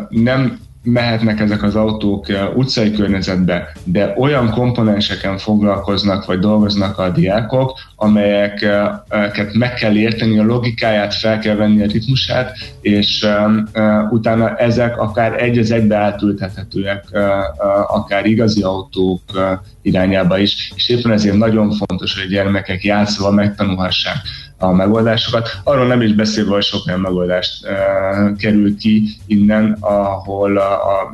nem 0.08 0.58
mehetnek 0.84 1.40
ezek 1.40 1.62
az 1.62 1.74
autók 1.74 2.28
eh, 2.28 2.56
utcai 2.56 2.92
környezetbe, 2.92 3.68
de 3.84 4.14
olyan 4.16 4.50
komponenseken 4.50 5.38
foglalkoznak 5.38 6.24
vagy 6.24 6.38
dolgoznak 6.38 6.98
a 6.98 7.10
diákok, 7.10 7.78
amelyeket 7.96 9.54
meg 9.54 9.74
kell 9.74 9.96
érteni, 9.96 10.38
a 10.38 10.44
logikáját 10.44 11.14
fel 11.14 11.38
kell 11.38 11.56
venni, 11.56 11.82
a 11.82 11.86
ritmusát, 11.86 12.56
és 12.80 13.22
uh, 13.22 14.12
utána 14.12 14.56
ezek 14.56 14.98
akár 14.98 15.42
egy 15.42 15.58
az 15.58 15.70
egybe 15.70 15.96
átültethetőek, 15.96 17.04
akár 17.86 18.26
igazi 18.26 18.62
autók 18.62 19.22
irányába 19.82 20.38
is, 20.38 20.72
és 20.76 20.88
éppen 20.88 21.12
ezért 21.12 21.36
nagyon 21.36 21.70
fontos, 21.70 22.14
hogy 22.14 22.24
a 22.26 22.30
gyermekek 22.30 22.84
játszva 22.84 23.30
megtanulhassák 23.30 24.16
a 24.58 24.72
megoldásokat. 24.72 25.60
Arról 25.64 25.86
nem 25.86 26.02
is 26.02 26.12
beszélve, 26.12 26.50
hogy 26.50 26.62
sok 26.62 26.86
olyan 26.86 27.00
megoldást 27.00 27.66
uh, 27.66 28.36
kerül 28.36 28.76
ki 28.76 29.02
innen, 29.26 29.76
ahol 29.80 30.58
a, 30.58 30.72
a 30.72 31.12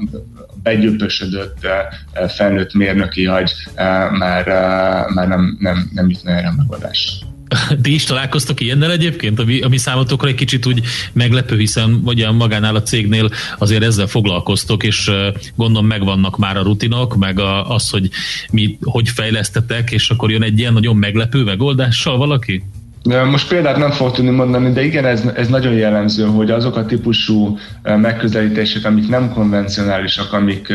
begyöpösödött 0.62 1.56
uh, 1.62 2.28
felnőtt 2.28 2.74
mérnöki 2.74 3.26
agy 3.26 3.52
uh, 3.66 4.18
már, 4.18 4.46
uh, 4.46 5.14
már 5.14 5.28
nem, 5.28 5.56
nem, 5.60 5.90
nem 5.94 6.10
jutna 6.10 6.30
erre 6.30 6.48
a 6.48 6.54
megoldásra. 6.56 7.28
Ti 7.82 7.94
is 7.94 8.04
találkoztok 8.04 8.60
ilyennel 8.60 8.90
egyébként, 8.90 9.38
ami, 9.38 9.60
ami 9.60 9.76
számotokra 9.76 10.28
egy 10.28 10.34
kicsit 10.34 10.66
úgy 10.66 10.80
meglepő, 11.12 11.56
hiszen 11.58 12.00
ugye 12.04 12.30
magánál 12.30 12.74
a 12.74 12.82
cégnél 12.82 13.30
azért 13.58 13.82
ezzel 13.82 14.06
foglalkoztok, 14.06 14.82
és 14.82 15.10
gondolom 15.56 15.86
megvannak 15.86 16.38
már 16.38 16.56
a 16.56 16.62
rutinok, 16.62 17.16
meg 17.16 17.38
a, 17.38 17.74
az, 17.74 17.90
hogy 17.90 18.10
mi 18.50 18.78
hogy 18.82 19.08
fejlesztetek, 19.08 19.90
és 19.90 20.10
akkor 20.10 20.30
jön 20.30 20.42
egy 20.42 20.58
ilyen 20.58 20.72
nagyon 20.72 20.96
meglepő 20.96 21.44
megoldással 21.44 22.16
valaki? 22.16 22.62
Most 23.02 23.48
példát 23.48 23.76
nem 23.76 23.90
fogok 23.90 24.14
tudni 24.14 24.30
mondani, 24.30 24.72
de 24.72 24.82
igen, 24.82 25.04
ez, 25.04 25.22
ez 25.34 25.48
nagyon 25.48 25.72
jellemző, 25.72 26.24
hogy 26.24 26.50
azok 26.50 26.76
a 26.76 26.86
típusú 26.86 27.58
megközelítések, 27.82 28.84
amik 28.84 29.08
nem 29.08 29.32
konvencionálisak, 29.32 30.32
amik, 30.32 30.72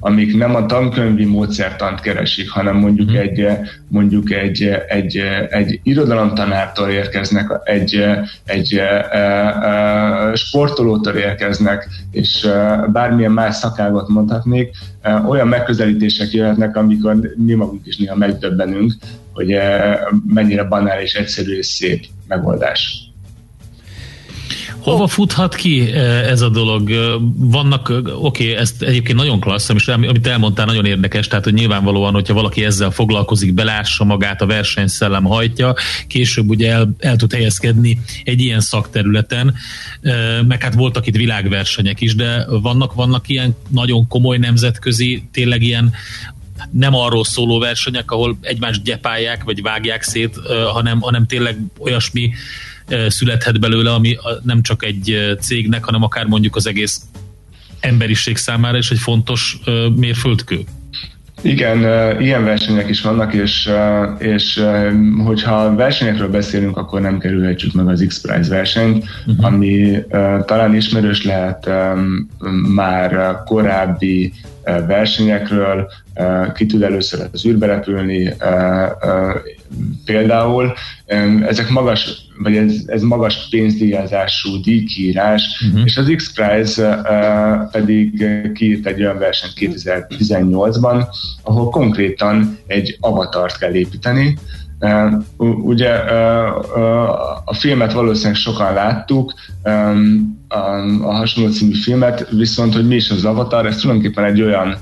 amik 0.00 0.36
nem 0.36 0.54
a 0.54 0.66
tankönyvi 0.66 1.24
módszertant 1.24 2.00
keresik, 2.00 2.50
hanem 2.50 2.76
mondjuk 2.76 3.08
hmm. 3.08 3.18
egy, 3.18 3.46
mondjuk 3.88 4.32
egy, 4.32 4.70
egy, 4.88 5.22
egy 5.50 5.80
irodalomtanártól 5.82 6.88
érkeznek, 6.88 7.60
egy, 7.64 8.04
egy 8.44 8.80
sportolótól 10.34 11.14
érkeznek, 11.14 11.88
és 12.10 12.48
bármilyen 12.92 13.32
más 13.32 13.54
szakágot 13.54 14.08
mondhatnék, 14.08 14.70
olyan 15.28 15.48
megközelítések 15.48 16.30
jöhetnek, 16.30 16.76
amikor 16.76 17.16
mi 17.36 17.54
magunk 17.54 17.86
is 17.86 17.96
néha 17.96 18.16
megdöbbenünk, 18.16 18.92
hogy 19.38 19.52
eh, 19.52 19.98
mennyire 20.26 20.64
banál 20.64 21.00
és 21.00 21.14
egyszerű 21.14 21.56
és 21.56 21.66
szép 21.66 22.04
megoldás. 22.26 23.06
Hova 24.78 25.06
futhat 25.06 25.54
ki 25.54 25.92
eh, 25.92 26.30
ez 26.30 26.40
a 26.40 26.48
dolog? 26.48 26.90
Vannak, 27.36 27.90
eh, 27.90 27.96
oké, 28.24 28.50
okay, 28.50 28.54
ezt 28.54 28.82
egyébként 28.82 29.18
nagyon 29.18 29.40
klassz, 29.40 29.68
és 29.74 29.88
amit 29.88 30.26
elmondtál, 30.26 30.66
nagyon 30.66 30.84
érdekes, 30.84 31.26
tehát 31.26 31.44
hogy 31.44 31.52
nyilvánvalóan, 31.52 32.12
hogyha 32.12 32.34
valaki 32.34 32.64
ezzel 32.64 32.90
foglalkozik, 32.90 33.54
belássa 33.54 34.04
magát, 34.04 34.42
a 34.42 34.46
versenyszellem 34.46 35.24
hajtja, 35.24 35.74
később 36.06 36.48
ugye 36.48 36.70
el, 36.70 36.88
el 36.98 37.16
tud 37.16 37.32
helyezkedni 37.32 38.00
egy 38.24 38.40
ilyen 38.40 38.60
szakterületen, 38.60 39.54
meg 40.48 40.62
hát 40.62 40.74
voltak 40.74 41.06
itt 41.06 41.16
világversenyek 41.16 42.00
is, 42.00 42.14
de 42.14 42.46
vannak, 42.62 42.94
vannak 42.94 43.28
ilyen 43.28 43.56
nagyon 43.68 44.06
komoly 44.08 44.38
nemzetközi, 44.38 45.28
tényleg 45.32 45.62
ilyen 45.62 45.92
nem 46.70 46.94
arról 46.94 47.24
szóló 47.24 47.58
versenyek, 47.58 48.10
ahol 48.10 48.38
egymást 48.40 48.82
gyepálják, 48.82 49.44
vagy 49.44 49.62
vágják 49.62 50.02
szét, 50.02 50.36
hanem, 50.72 51.00
hanem 51.00 51.26
tényleg 51.26 51.58
olyasmi 51.78 52.30
születhet 53.08 53.60
belőle, 53.60 53.92
ami 53.92 54.16
nem 54.42 54.62
csak 54.62 54.84
egy 54.84 55.36
cégnek, 55.40 55.84
hanem 55.84 56.02
akár 56.02 56.26
mondjuk 56.26 56.56
az 56.56 56.66
egész 56.66 57.00
emberiség 57.80 58.36
számára 58.36 58.78
is 58.78 58.90
egy 58.90 58.98
fontos 58.98 59.58
mérföldkő. 59.96 60.60
Igen, 61.42 61.78
ilyen 62.20 62.44
versenyek 62.44 62.88
is 62.88 63.00
vannak, 63.00 63.34
és, 63.34 63.70
és 64.18 64.64
hogyha 65.24 65.74
versenyekről 65.74 66.28
beszélünk, 66.30 66.76
akkor 66.76 67.00
nem 67.00 67.18
kerülhetjük 67.18 67.72
meg 67.72 67.88
az 67.88 68.04
X-Prize 68.08 68.54
versenyt, 68.54 69.04
uh-huh. 69.26 69.44
ami 69.44 69.98
talán 70.44 70.74
ismerős 70.74 71.24
lehet 71.24 71.68
már 72.74 73.42
korábbi 73.44 74.32
versenyekről, 74.86 75.90
ki 76.54 76.66
tud 76.66 76.82
először 76.82 77.28
az 77.32 77.46
űrbe 77.46 77.66
repülni, 77.66 78.34
például. 80.04 80.72
Ezek 81.46 81.68
magas, 81.68 82.26
vagy 82.42 82.56
ez, 82.56 82.74
ez 82.86 83.02
magas 83.02 83.48
pénzdíjazású 83.50 84.60
díjkírás, 84.62 85.42
uh-huh. 85.66 85.84
és 85.84 85.96
az 85.96 86.12
X-Prize 86.16 87.00
pedig 87.72 88.26
kiírt 88.54 88.86
egy 88.86 89.00
olyan 89.00 89.18
versenyt 89.18 89.52
2018-ban, 89.56 91.06
ahol 91.42 91.68
konkrétan 91.70 92.58
egy 92.66 92.96
avatart 93.00 93.58
kell 93.58 93.74
építeni, 93.74 94.38
Ugye 95.62 95.90
a 97.44 97.54
filmet 97.54 97.92
valószínűleg 97.92 98.36
sokan 98.36 98.72
láttuk, 98.74 99.34
a 101.00 101.12
hasonló 101.12 101.50
című 101.50 101.74
filmet, 101.74 102.28
viszont 102.30 102.74
hogy 102.74 102.86
mi 102.86 102.94
is 102.94 103.10
az 103.10 103.24
Avatar, 103.24 103.66
ez 103.66 103.76
tulajdonképpen 103.76 104.24
egy 104.24 104.42
olyan 104.42 104.76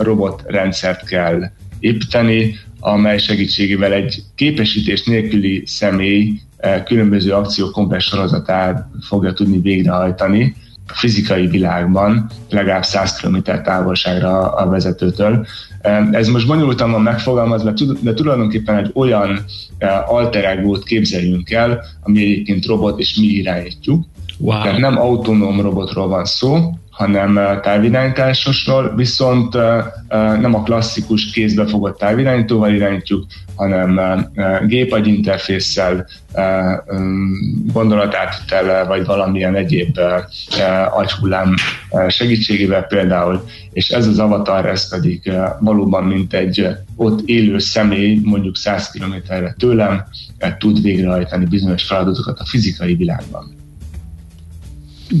robotrendszert 0.00 1.06
kell 1.06 1.42
építeni, 1.78 2.58
amely 2.80 3.18
segítségével 3.18 3.92
egy 3.92 4.22
képesítés 4.34 5.04
nélküli 5.04 5.62
személy 5.66 6.40
különböző 6.84 7.32
akciók 7.32 7.72
komplex 7.72 8.04
sorozatát 8.04 8.88
fogja 9.00 9.32
tudni 9.32 9.60
végrehajtani 9.60 10.56
fizikai 10.86 11.46
világban, 11.46 12.30
legalább 12.50 12.84
100 12.84 13.20
km 13.20 13.36
távolságra 13.64 14.52
a 14.52 14.68
vezetőtől. 14.68 15.46
Ez 16.10 16.28
most 16.28 16.46
bonyolultan 16.46 16.90
van 16.90 17.02
megfogalmazva, 17.02 17.72
de 18.00 18.14
tulajdonképpen 18.14 18.76
egy 18.76 18.90
olyan 18.94 19.44
alterágót 20.06 20.84
képzeljünk 20.84 21.50
el, 21.50 21.84
ami 22.02 22.20
egyébként 22.20 22.66
robot, 22.66 22.98
és 23.00 23.16
mi 23.16 23.26
irányítjuk. 23.26 24.04
Wow. 24.38 24.62
Tehát 24.62 24.78
nem 24.78 24.98
autonóm 24.98 25.60
robotról 25.60 26.08
van 26.08 26.24
szó, 26.24 26.78
hanem 26.96 27.60
távirányításosról, 27.62 28.94
viszont 28.94 29.54
nem 30.40 30.54
a 30.54 30.62
klasszikus 30.62 31.30
kézbefogott 31.30 31.98
távirányítóval 31.98 32.74
irányítjuk, 32.74 33.24
hanem 33.54 34.00
gépagy 34.66 35.06
interfésszel, 35.06 36.06
gondolatátvitel 37.72 38.86
vagy 38.86 39.04
valamilyen 39.04 39.54
egyéb 39.54 39.98
agyhullám 40.90 41.54
segítségével 42.08 42.82
például, 42.82 43.44
és 43.72 43.88
ez 43.88 44.06
az 44.06 44.18
avatar, 44.18 44.66
ez 44.66 44.88
pedig 44.88 45.32
valóban 45.60 46.04
mint 46.04 46.34
egy 46.34 46.68
ott 46.96 47.28
élő 47.28 47.58
személy, 47.58 48.20
mondjuk 48.24 48.56
100 48.56 48.90
kilométerre 48.90 49.54
tőlem, 49.58 50.04
tud 50.58 50.82
végrehajtani 50.82 51.44
bizonyos 51.44 51.82
feladatokat 51.82 52.38
a 52.38 52.46
fizikai 52.46 52.94
világban. 52.94 53.55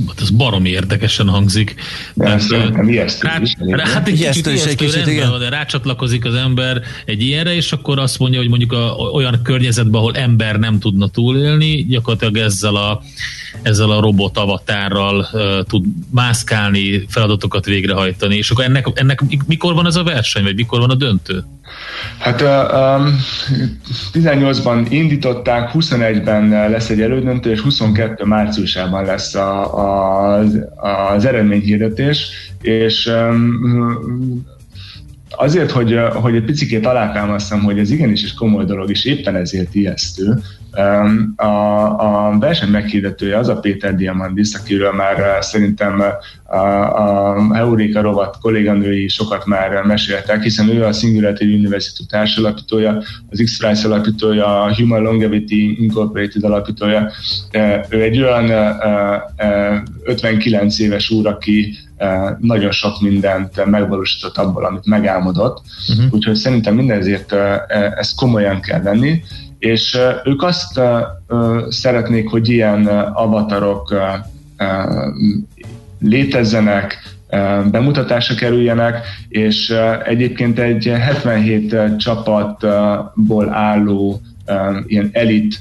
Hát 0.06 0.20
ez 0.20 0.30
baromi 0.30 0.68
érdekesen 0.68 1.28
hangzik. 1.28 1.74
Mert, 2.14 2.40
szerintem 2.40 2.88
ijesztő 2.88 3.28
rá, 3.28 3.40
rá, 3.58 3.86
Hát 3.86 4.08
egy 4.08 4.18
ijesztő, 4.18 4.52
kicsit, 4.52 4.66
egy 4.66 4.74
kicsit, 4.74 5.06
igen. 5.06 5.38
De 5.38 5.48
rácsatlakozik 5.48 6.24
az 6.24 6.34
ember 6.34 6.82
egy 7.04 7.22
ilyenre, 7.22 7.54
és 7.54 7.72
akkor 7.72 7.98
azt 7.98 8.18
mondja, 8.18 8.38
hogy 8.38 8.48
mondjuk 8.48 8.72
a, 8.72 8.94
olyan 8.94 9.40
környezetben, 9.42 10.00
ahol 10.00 10.16
ember 10.16 10.58
nem 10.58 10.78
tudna 10.78 11.08
túlélni, 11.08 11.86
gyakorlatilag 11.88 12.36
ezzel 12.36 12.76
a, 12.76 13.02
ezzel 13.62 13.90
a 13.90 14.00
robot 14.00 14.38
avatárral 14.38 15.28
uh, 15.32 15.62
tud 15.62 15.84
mászkálni, 16.10 17.04
feladatokat 17.08 17.64
végrehajtani, 17.64 18.36
és 18.36 18.50
akkor 18.50 18.64
ennek, 18.64 18.86
ennek 18.94 19.22
mikor 19.46 19.74
van 19.74 19.86
ez 19.86 19.96
a 19.96 20.02
verseny, 20.02 20.42
vagy 20.42 20.54
mikor 20.54 20.80
van 20.80 20.90
a 20.90 20.94
döntő? 20.94 21.44
Hát 22.18 22.40
um, 22.40 23.18
18-ban 24.12 24.86
indították, 24.88 25.70
21-ben 25.74 26.70
lesz 26.70 26.90
egy 26.90 27.00
elődöntő, 27.00 27.50
és 27.50 27.60
22 27.60 28.24
márciusában 28.24 29.04
lesz 29.04 29.34
a, 29.34 29.78
a, 29.78 30.38
az 31.12 31.24
eredményhirdetés, 31.24 32.30
és 32.62 33.06
um, 33.06 34.46
azért, 35.30 35.70
hogy, 35.70 35.98
hogy 36.14 36.34
egy 36.34 36.44
picit 36.44 36.86
alátámasztam, 36.86 37.62
hogy 37.62 37.78
ez 37.78 37.90
igenis 37.90 38.22
is 38.22 38.34
komoly 38.34 38.64
dolog, 38.64 38.90
és 38.90 39.04
éppen 39.04 39.36
ezért 39.36 39.74
ijesztő, 39.74 40.42
a, 41.36 41.46
a 42.26 42.38
verseny 42.38 42.68
meghirdetője 42.68 43.38
az 43.38 43.48
a 43.48 43.60
Péter 43.60 43.94
Diamandis, 43.94 44.54
akiről 44.54 44.92
már 44.92 45.18
eh, 45.18 45.40
szerintem 45.40 46.02
a, 46.56 46.56
a 46.56 47.56
Eureka 47.56 48.00
rovat 48.00 48.38
kolléganői 48.40 49.08
sokat 49.08 49.46
már 49.46 49.82
meséltek, 49.82 50.42
hiszen 50.42 50.68
ő 50.68 50.84
a 50.84 50.92
Singularity 50.92 51.54
University 51.54 52.06
társalapítója, 52.08 53.02
az 53.30 53.40
X-Prize 53.44 53.86
alapítója, 53.86 54.62
a 54.62 54.74
Human 54.74 55.02
Longevity 55.02 55.76
Incorporated 55.80 56.44
alapítója. 56.44 57.10
Eh, 57.50 57.80
ő 57.88 58.02
egy 58.02 58.22
olyan 58.22 58.50
59 60.04 60.78
eh, 60.78 60.86
éves 60.86 61.10
úr, 61.10 61.26
aki 61.26 61.76
nagyon 62.38 62.70
sok 62.70 63.00
mindent 63.00 63.64
megvalósított 63.64 64.36
abból, 64.36 64.64
amit 64.64 64.86
megálmodott, 64.86 65.62
uh-huh. 65.88 66.14
úgyhogy 66.14 66.34
szerintem 66.34 66.74
mindezért 66.74 67.32
ezt 67.96 68.16
komolyan 68.16 68.60
kell 68.60 68.80
venni, 68.80 69.22
és 69.58 69.98
ők 70.24 70.42
azt 70.42 70.80
szeretnék, 71.68 72.28
hogy 72.28 72.48
ilyen 72.48 72.86
avatarok 73.12 73.94
létezzenek, 76.00 77.16
bemutatásra 77.70 78.34
kerüljenek, 78.34 79.06
és 79.28 79.74
egyébként 80.04 80.58
egy 80.58 80.84
77 80.84 81.76
csapatból 81.96 83.52
álló 83.52 84.20
ilyen 84.86 85.10
elit 85.12 85.58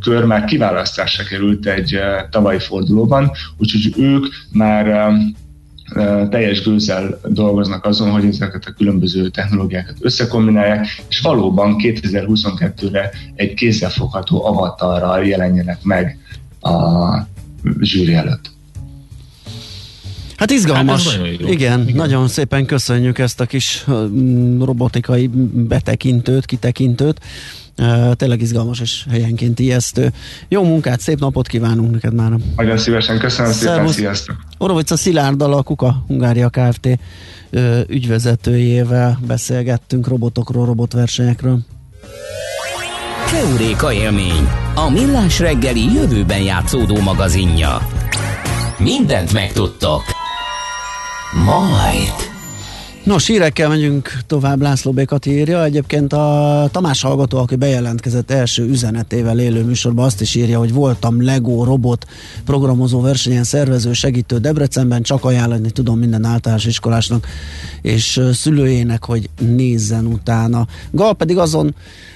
kör 0.00 0.24
már 0.24 0.44
kiválasztásra 0.44 1.24
került 1.24 1.66
egy 1.66 1.98
tavalyi 2.30 2.58
fordulóban, 2.58 3.30
úgyhogy 3.56 4.02
ők 4.02 4.26
már 4.52 5.12
teljes 6.30 6.62
gőzzel 6.62 7.20
dolgoznak 7.28 7.84
azon, 7.84 8.10
hogy 8.10 8.24
ezeket 8.24 8.64
a 8.64 8.72
különböző 8.72 9.28
technológiákat 9.28 9.96
összekombinálják, 10.00 10.86
és 11.08 11.20
valóban 11.20 11.76
2022-re 11.78 13.10
egy 13.34 13.54
kézzelfogható 13.54 14.46
avatarral 14.46 15.26
jelenjenek 15.26 15.82
meg 15.82 16.18
a 16.60 17.16
zsűri 17.80 18.14
előtt. 18.14 18.52
Hát 20.36 20.50
izgalmas. 20.50 21.08
Hát 21.08 21.18
nagyon 21.18 21.32
Igen, 21.32 21.80
Igen, 21.80 21.94
nagyon 21.94 22.28
szépen 22.28 22.66
köszönjük 22.66 23.18
ezt 23.18 23.40
a 23.40 23.46
kis 23.46 23.84
robotikai 24.60 25.26
betekintőt, 25.52 26.44
kitekintőt. 26.44 27.20
Tényleg 28.12 28.40
izgalmas 28.40 28.80
és 28.80 29.04
helyenként 29.10 29.58
ijesztő. 29.58 30.12
Jó 30.48 30.62
munkát, 30.64 31.00
szép 31.00 31.18
napot 31.18 31.46
kívánunk 31.46 31.90
neked 31.90 32.14
már. 32.14 32.30
Nagyon 32.56 32.78
szívesen, 32.78 33.18
köszönöm 33.18 33.52
Szervusz. 33.52 33.94
szépen, 33.94 34.14
sziasztok! 34.14 34.36
Orovica 34.58 34.96
Szilárddal 34.96 35.52
a 35.52 35.62
Kuka 35.62 36.04
Hungária 36.06 36.48
Kft. 36.48 36.88
ügyvezetőjével 37.86 39.18
beszélgettünk 39.26 40.08
robotokról, 40.08 40.66
robotversenyekről. 40.66 41.58
Keuréka 43.30 43.92
élmény, 43.92 44.48
a 44.74 44.90
millás 44.90 45.38
reggeli 45.38 45.92
jövőben 45.94 46.42
játszódó 46.42 47.00
magazinja. 47.00 47.88
Mindent 48.78 49.32
megtudtok. 49.32 50.02
Majd. 51.44 52.33
Nos, 53.04 53.26
hírekkel 53.26 53.68
megyünk 53.68 54.12
tovább, 54.26 54.62
László 54.62 54.92
Békati 54.92 55.30
írja. 55.30 55.64
Egyébként 55.64 56.12
a 56.12 56.68
Tamás 56.72 57.02
hallgató, 57.02 57.38
aki 57.38 57.56
bejelentkezett 57.56 58.30
első 58.30 58.64
üzenetével 58.68 59.38
élő 59.38 59.64
műsorban 59.64 60.04
azt 60.04 60.20
is 60.20 60.34
írja, 60.34 60.58
hogy 60.58 60.72
voltam 60.72 61.24
Lego 61.24 61.64
robot 61.64 62.06
programozó 62.44 63.00
versenyen 63.00 63.44
szervező 63.44 63.92
segítő 63.92 64.38
Debrecenben, 64.38 65.02
csak 65.02 65.24
ajánlani 65.24 65.70
tudom 65.70 65.98
minden 65.98 66.24
általános 66.24 66.66
iskolásnak 66.66 67.26
és 67.82 68.20
szülőjének, 68.32 69.04
hogy 69.04 69.30
nézzen 69.38 70.06
utána. 70.06 70.66
Gal 70.90 71.14
pedig 71.14 71.38
azon 71.38 71.74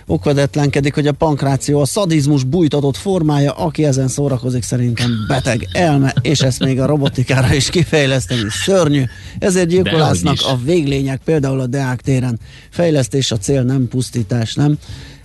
okvedetlenkedik, 0.08 0.94
hogy 0.94 1.06
a 1.06 1.12
pankráció 1.12 1.80
a 1.80 1.84
szadizmus 1.84 2.44
bújtatott 2.44 2.96
formája, 2.96 3.52
aki 3.52 3.84
ezen 3.84 4.08
szórakozik 4.08 4.62
szerintem 4.62 5.10
beteg 5.28 5.68
elme, 5.72 6.14
és 6.20 6.40
ezt 6.40 6.64
még 6.64 6.80
a 6.80 6.86
robotikára 6.86 7.54
is 7.54 7.70
kifejleszteni 7.70 8.50
szörnyű. 8.64 9.02
Ezért 9.38 9.68
gyilkolásznak 9.68 10.36
a 10.40 10.58
véglények, 10.64 11.20
például 11.24 11.60
a 11.60 11.66
Deák 11.66 12.00
téren. 12.00 12.38
Fejlesztés 12.70 13.30
a 13.30 13.36
cél, 13.36 13.62
nem 13.62 13.88
pusztítás, 13.88 14.54
nem? 14.54 14.78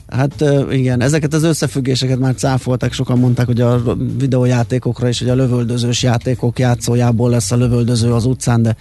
Hát 0.07 0.43
igen, 0.71 1.01
ezeket 1.01 1.33
az 1.33 1.43
összefüggéseket 1.43 2.19
már 2.19 2.35
cáfoltak, 2.35 2.93
sokan 2.93 3.19
mondták, 3.19 3.45
hogy 3.45 3.61
a 3.61 3.95
videójátékokra 4.17 5.07
is, 5.07 5.19
hogy 5.19 5.29
a 5.29 5.35
lövöldözős 5.35 6.03
játékok 6.03 6.59
játszójából 6.59 7.29
lesz 7.29 7.51
a 7.51 7.55
lövöldöző 7.55 8.13
az 8.13 8.25
utcán, 8.25 8.61
de 8.61 8.75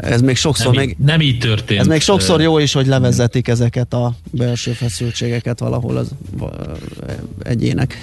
ez 0.00 0.20
még 0.20 0.36
sokszor 0.36 0.74
nem, 0.74 0.84
még, 0.84 0.96
nem 1.04 1.20
így 1.20 1.38
történt. 1.38 1.80
Ez 1.80 1.86
még 1.86 2.00
sokszor 2.00 2.40
jó 2.40 2.58
is, 2.58 2.72
hogy 2.72 2.86
levezetik 2.86 3.48
ezeket 3.48 3.92
a 3.92 4.14
belső 4.30 4.72
feszültségeket 4.72 5.58
valahol 5.58 5.96
az 5.96 6.10
egyének. 7.42 7.94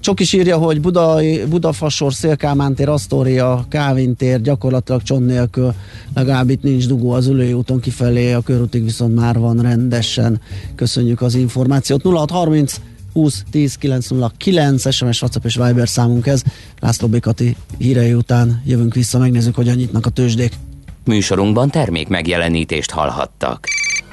Csak 0.00 0.20
is 0.20 0.32
írja, 0.32 0.56
hogy 0.56 0.80
Buda, 0.80 1.20
Budafasor, 1.48 2.12
Szélkámán 2.14 2.74
tér, 2.74 2.88
Asztória, 2.88 3.66
Kávin 3.68 4.16
tér, 4.16 4.40
gyakorlatilag 4.40 5.02
csont 5.02 5.26
nélkül, 5.26 5.74
legalább 6.14 6.50
itt 6.50 6.62
nincs 6.62 6.86
dugó 6.86 7.10
az 7.10 7.26
ülői 7.26 7.52
úton 7.52 7.80
kifelé, 7.80 8.32
a 8.32 8.40
körútig 8.40 8.84
viszont 8.84 9.14
már 9.14 9.38
van 9.38 9.60
rendesen. 9.60 10.40
Köszönjük 10.74 11.22
az 11.22 11.34
információt. 11.34 12.02
0630 12.02 12.80
20 13.12 13.44
10 13.50 13.74
909 13.74 14.94
SMS, 14.94 15.22
WhatsApp 15.22 15.44
és 15.44 15.54
Viber 15.54 15.88
számunk 15.88 16.26
ez. 16.26 16.42
László 16.80 17.08
Békati 17.08 17.56
hírei 17.78 18.14
után 18.14 18.62
jövünk 18.64 18.94
vissza, 18.94 19.18
megnézzük, 19.18 19.54
hogyan 19.54 19.76
nyitnak 19.76 20.06
a 20.06 20.10
tőzsdék. 20.10 20.52
Műsorunkban 21.04 21.70
termék 21.70 22.08
megjelenítést 22.08 22.90
hallhattak. 22.90 23.79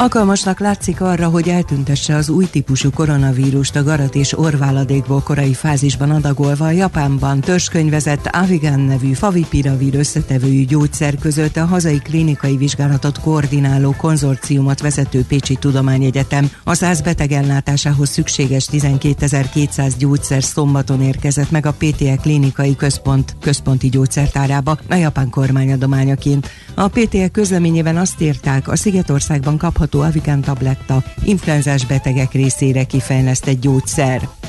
Alkalmasnak 0.00 0.60
látszik 0.60 1.00
arra, 1.00 1.28
hogy 1.28 1.48
eltüntesse 1.48 2.14
az 2.16 2.28
új 2.28 2.46
típusú 2.50 2.90
koronavírust 2.90 3.76
a 3.76 3.82
garat 3.82 4.14
és 4.14 4.38
orváladékból 4.38 5.20
korai 5.22 5.54
fázisban 5.54 6.10
adagolva 6.10 6.64
a 6.64 6.70
Japánban 6.70 7.40
törzskönyvezett 7.40 8.26
Avigan 8.26 8.80
nevű 8.80 9.12
favipiravir 9.12 9.94
összetevőjű 9.94 10.64
gyógyszer 10.64 11.14
között 11.14 11.56
a 11.56 11.64
hazai 11.64 11.98
klinikai 11.98 12.56
vizsgálatot 12.56 13.20
koordináló 13.20 13.94
konzorciumot 13.96 14.80
vezető 14.80 15.24
Pécsi 15.28 15.54
Tudományegyetem 15.54 16.50
a 16.64 16.74
100 16.74 17.00
beteg 17.00 17.32
ellátásához 17.32 18.08
szükséges 18.08 18.68
12.200 18.72 19.92
gyógyszer 19.98 20.42
szombaton 20.42 21.02
érkezett 21.02 21.50
meg 21.50 21.66
a 21.66 21.74
PTE 21.78 22.16
klinikai 22.16 22.76
központ 22.76 23.36
központi 23.40 23.88
gyógyszertárába 23.88 24.78
a 24.88 24.94
japán 24.94 25.30
kormány 25.30 25.72
adományaként. 25.72 26.50
A 26.74 26.88
PTE 26.88 27.28
közleményében 27.28 27.96
azt 27.96 28.20
írták, 28.20 28.68
a 28.68 28.76
Szigetországban 28.76 29.56
kapható 29.56 29.89
kapható 29.90 30.00
Avigan 30.00 30.40
tabletta 30.40 31.02
influenzás 31.24 31.86
betegek 31.86 32.32
részére 32.32 32.84
kifejlesztett 32.84 33.60
gyógyszer. 33.60 34.39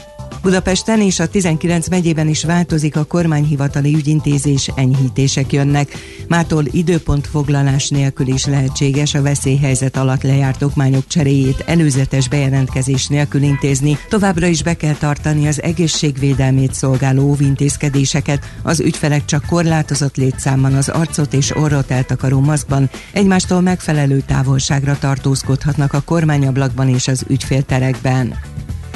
Budapesten 0.41 1.01
és 1.01 1.19
a 1.19 1.27
19 1.27 1.87
megyében 1.87 2.27
is 2.27 2.43
változik 2.43 2.95
a 2.95 3.03
kormányhivatali 3.03 3.95
ügyintézés, 3.95 4.71
enyhítések 4.75 5.53
jönnek. 5.53 5.91
Mától 6.27 6.63
időpontfoglalás 6.71 7.89
nélkül 7.89 8.27
is 8.27 8.45
lehetséges 8.45 9.13
a 9.13 9.21
veszélyhelyzet 9.21 9.97
alatt 9.97 10.23
lejárt 10.23 10.61
okmányok 10.61 11.07
cseréjét 11.07 11.63
előzetes 11.65 12.29
bejelentkezés 12.29 13.07
nélkül 13.07 13.41
intézni. 13.41 13.97
Továbbra 14.09 14.47
is 14.47 14.63
be 14.63 14.73
kell 14.73 14.93
tartani 14.93 15.47
az 15.47 15.61
egészségvédelmét 15.61 16.73
szolgáló 16.73 17.29
óvintézkedéseket. 17.29 18.49
Az 18.63 18.79
ügyfelek 18.79 19.25
csak 19.25 19.45
korlátozott 19.45 20.15
létszámban 20.15 20.73
az 20.73 20.89
arcot 20.89 21.33
és 21.33 21.55
orrot 21.55 21.91
eltakaró 21.91 22.39
maszkban 22.39 22.89
egymástól 23.11 23.61
megfelelő 23.61 24.23
távolságra 24.27 24.97
tartózkodhatnak 24.99 25.93
a 25.93 26.01
kormányablakban 26.01 26.89
és 26.89 27.07
az 27.07 27.25
ügyfélterekben. 27.27 28.35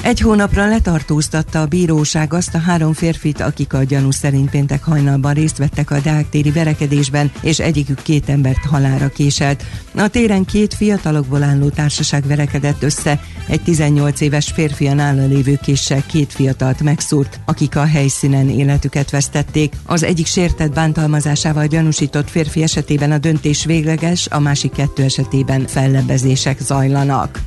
Egy 0.05 0.19
hónapra 0.19 0.67
letartóztatta 0.67 1.61
a 1.61 1.65
bíróság 1.65 2.33
azt 2.33 2.55
a 2.55 2.57
három 2.57 2.93
férfit, 2.93 3.41
akik 3.41 3.73
a 3.73 3.83
gyanú 3.83 4.11
szerint 4.11 4.49
péntek 4.49 4.83
hajnalban 4.83 5.33
részt 5.33 5.57
vettek 5.57 5.91
a 5.91 5.99
Deák 5.99 6.25
verekedésben, 6.53 7.31
és 7.41 7.59
egyikük 7.59 8.01
két 8.01 8.29
embert 8.29 8.65
halára 8.65 9.09
késelt. 9.09 9.63
A 9.95 10.07
téren 10.07 10.45
két 10.45 10.73
fiatalokból 10.73 11.43
álló 11.43 11.69
társaság 11.69 12.27
verekedett 12.27 12.83
össze, 12.83 13.21
egy 13.47 13.61
18 13.61 14.21
éves 14.21 14.51
férfi 14.51 14.87
a 14.87 14.93
nála 14.93 15.25
lévő 15.25 15.59
késsel 15.61 16.05
két 16.05 16.33
fiatalt 16.33 16.81
megszúrt, 16.81 17.39
akik 17.45 17.75
a 17.75 17.85
helyszínen 17.85 18.49
életüket 18.49 19.09
vesztették. 19.09 19.73
Az 19.85 20.03
egyik 20.03 20.25
sértett 20.25 20.73
bántalmazásával 20.73 21.65
gyanúsított 21.67 22.29
férfi 22.29 22.63
esetében 22.63 23.11
a 23.11 23.17
döntés 23.17 23.65
végleges, 23.65 24.27
a 24.27 24.39
másik 24.39 24.71
kettő 24.71 25.03
esetében 25.03 25.67
fellebbezések 25.67 26.59
zajlanak. 26.59 27.39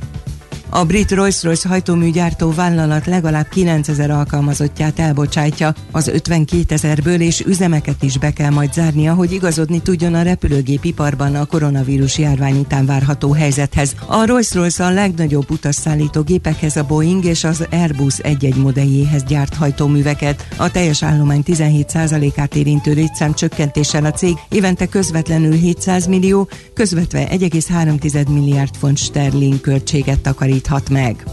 A 0.71 0.83
brit 0.85 1.11
Rolls-Royce 1.11 1.67
hajtóműgyártó 1.67 2.51
vállalat 2.51 3.05
legalább 3.05 3.47
9000 3.47 4.09
alkalmazottját 4.09 4.99
elbocsátja, 4.99 5.73
az 5.91 6.07
52 6.07 6.63
ezerből 6.67 7.21
és 7.21 7.39
üzemeket 7.39 8.03
is 8.03 8.17
be 8.17 8.33
kell 8.33 8.49
majd 8.49 8.73
zárnia, 8.73 9.13
hogy 9.13 9.31
igazodni 9.31 9.81
tudjon 9.81 10.13
a 10.13 10.21
repülőgépiparban 10.21 11.35
a 11.35 11.45
koronavírus 11.45 12.17
járvány 12.17 12.59
után 12.59 12.85
várható 12.85 13.31
helyzethez. 13.31 13.95
A 14.05 14.25
Rolls-Royce 14.25 14.85
a 14.85 14.89
legnagyobb 14.89 15.51
utasszállító 15.51 16.21
gépekhez 16.21 16.75
a 16.75 16.83
Boeing 16.83 17.25
és 17.25 17.43
az 17.43 17.67
Airbus 17.71 18.17
egy-egy 18.17 18.55
modelljéhez 18.55 19.23
gyárt 19.23 19.53
hajtóműveket. 19.53 20.47
A 20.57 20.71
teljes 20.71 21.03
állomány 21.03 21.43
17%-át 21.45 22.55
érintő 22.55 22.93
létszám 22.93 23.33
csökkentéssel 23.33 24.05
a 24.05 24.11
cég 24.11 24.33
évente 24.49 24.85
közvetlenül 24.85 25.53
700 25.53 26.05
millió, 26.05 26.49
közvetve 26.73 27.27
1,3 27.27 28.29
milliárd 28.29 28.75
font 28.75 28.97
sterling 28.97 29.61
költséget 29.61 30.19
takarít 30.19 30.58
takaríthat 30.59 30.89
meg. 30.89 31.23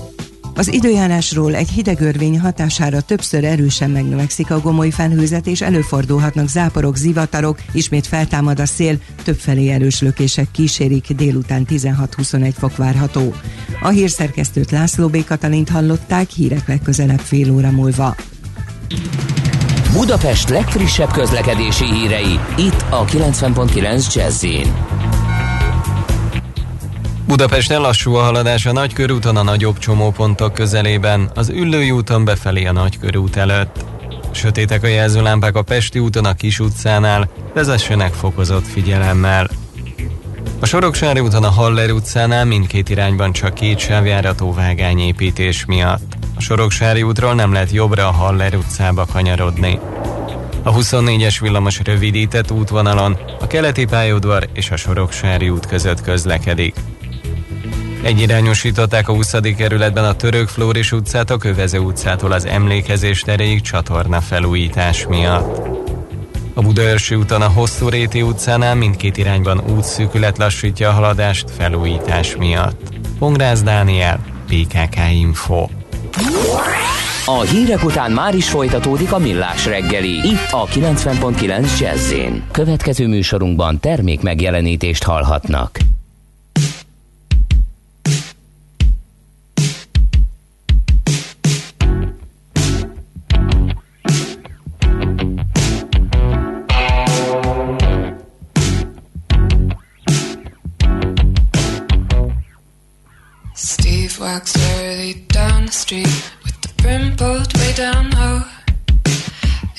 Az 0.54 0.72
időjárásról 0.72 1.54
egy 1.54 1.68
hidegörvény 1.68 2.40
hatására 2.40 3.00
többször 3.00 3.44
erősen 3.44 3.90
megnövekszik 3.90 4.50
a 4.50 4.60
gomoly 4.60 4.90
felhőzet, 4.90 5.46
és 5.46 5.60
előfordulhatnak 5.60 6.48
záporok, 6.48 6.96
zivatarok, 6.96 7.58
ismét 7.72 8.06
feltámad 8.06 8.60
a 8.60 8.66
szél, 8.66 8.98
többfelé 9.24 9.68
erős 9.68 10.00
lökések 10.00 10.50
kísérik, 10.50 11.12
délután 11.12 11.66
16-21 11.70 12.52
fok 12.58 12.76
várható. 12.76 13.34
A 13.80 13.88
hírszerkesztőt 13.88 14.70
László 14.70 15.08
B. 15.08 15.24
Katalint 15.24 15.68
hallották, 15.68 16.30
hírek 16.30 16.68
legközelebb 16.68 17.20
fél 17.20 17.52
óra 17.52 17.70
múlva. 17.70 18.14
Budapest 19.92 20.48
legfrissebb 20.48 21.12
közlekedési 21.12 21.84
hírei, 21.84 22.38
itt 22.56 22.84
a 22.90 23.04
90.9 23.04 24.14
jazz 24.14 24.44
Budapesten 27.26 27.80
lassú 27.80 28.14
a 28.14 28.22
haladás 28.22 28.66
a 28.66 28.72
Nagykörúton 28.72 29.36
a 29.36 29.42
nagyobb 29.42 29.78
csomópontok 29.78 30.52
közelében, 30.52 31.30
az 31.34 31.48
Üllői 31.48 31.90
úton 31.90 32.24
befelé 32.24 32.64
a 32.64 32.72
Nagykörút 32.72 33.36
előtt. 33.36 33.84
Sötétek 34.30 34.82
a 34.82 34.86
jelzőlámpák 34.86 35.56
a 35.56 35.62
Pesti 35.62 35.98
úton 35.98 36.24
a 36.24 36.34
Kis 36.34 36.58
utcánál, 36.60 37.28
vezessenek 37.54 38.12
fokozott 38.12 38.66
figyelemmel. 38.66 39.48
A 40.60 40.66
Soroksári 40.66 41.20
úton 41.20 41.44
a 41.44 41.50
Haller 41.50 41.90
utcánál 41.90 42.44
mindkét 42.44 42.88
irányban 42.88 43.32
csak 43.32 43.54
két 43.54 43.78
sávjárató 43.78 44.52
vágányépítés 44.52 45.64
miatt. 45.64 46.16
A 46.36 46.40
Soroksári 46.40 47.02
útról 47.02 47.34
nem 47.34 47.52
lehet 47.52 47.70
jobbra 47.70 48.08
a 48.08 48.12
Haller 48.12 48.54
utcába 48.54 49.06
kanyarodni. 49.12 49.78
A 50.62 50.72
24-es 50.72 51.36
villamos 51.40 51.80
rövidített 51.84 52.50
útvonalon 52.50 53.16
a 53.40 53.46
keleti 53.46 53.84
pályaudvar 53.84 54.48
és 54.52 54.70
a 54.70 54.76
Soroksári 54.76 55.48
út 55.48 55.66
között 55.66 56.02
közlekedik. 56.02 56.74
Egyirányosították 58.06 59.08
a 59.08 59.12
20. 59.12 59.34
kerületben 59.56 60.04
a 60.04 60.14
Török 60.14 60.48
Flóris 60.48 60.92
utcát 60.92 61.30
a 61.30 61.36
Kövező 61.36 61.78
utcától 61.78 62.32
az 62.32 62.44
emlékezés 62.44 63.20
teréig 63.20 63.60
csatorna 63.60 64.20
felújítás 64.20 65.06
miatt. 65.06 65.68
A 66.54 66.62
Budaörsi 66.62 67.14
úton 67.14 67.42
a 67.42 67.48
Hosszú 67.48 67.88
Réti 67.88 68.22
utcánál 68.22 68.74
mindkét 68.74 69.16
irányban 69.16 69.60
útszűkület 69.76 70.38
lassítja 70.38 70.88
a 70.88 70.92
haladást 70.92 71.50
felújítás 71.50 72.36
miatt. 72.36 72.80
Pongrász 73.18 73.62
Dániel, 73.62 74.20
PKK 74.46 74.96
Info. 75.12 75.68
A 77.24 77.40
hírek 77.40 77.84
után 77.84 78.12
már 78.12 78.34
is 78.34 78.48
folytatódik 78.48 79.12
a 79.12 79.18
millás 79.18 79.66
reggeli. 79.66 80.12
Itt 80.12 80.50
a 80.50 80.66
90.9 80.66 81.78
jazz 81.80 82.12
Következő 82.50 83.06
műsorunkban 83.06 83.80
termék 83.80 84.22
megjelenítést 84.22 85.02
hallhatnak. 85.02 85.78
Down 105.86 106.02
the 106.02 106.08
street 106.08 106.72
brim 106.78 107.16
pulled 107.16 107.52
way 107.58 107.72
down 107.74 108.10
low. 108.10 108.42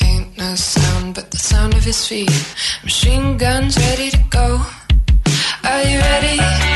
Ain't 0.02 0.38
no 0.38 0.56
sound 0.56 1.16
but 1.16 1.32
the 1.32 1.38
sound 1.38 1.74
of 1.74 1.84
his 1.84 2.08
feet. 2.08 2.32
Machine 2.84 3.38
guns 3.38 3.78
ready 3.78 4.10
to 4.12 4.24
go. 4.30 4.62
Are 5.66 5.84
you 5.84 6.00
ready? 6.00 6.67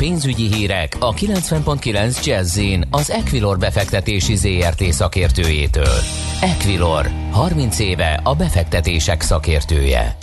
Pénzügyi 0.00 0.54
hírek 0.54 0.96
a 0.98 1.14
90.9 1.14 2.24
jazz 2.24 2.60
az 2.90 3.10
Equilor 3.10 3.58
befektetési 3.58 4.36
ZRT 4.36 4.82
szakértőjétől. 4.82 5.98
Equilor, 6.40 7.10
30 7.30 7.78
éve 7.78 8.20
a 8.24 8.34
befektetések 8.34 9.20
szakértője. 9.20 10.16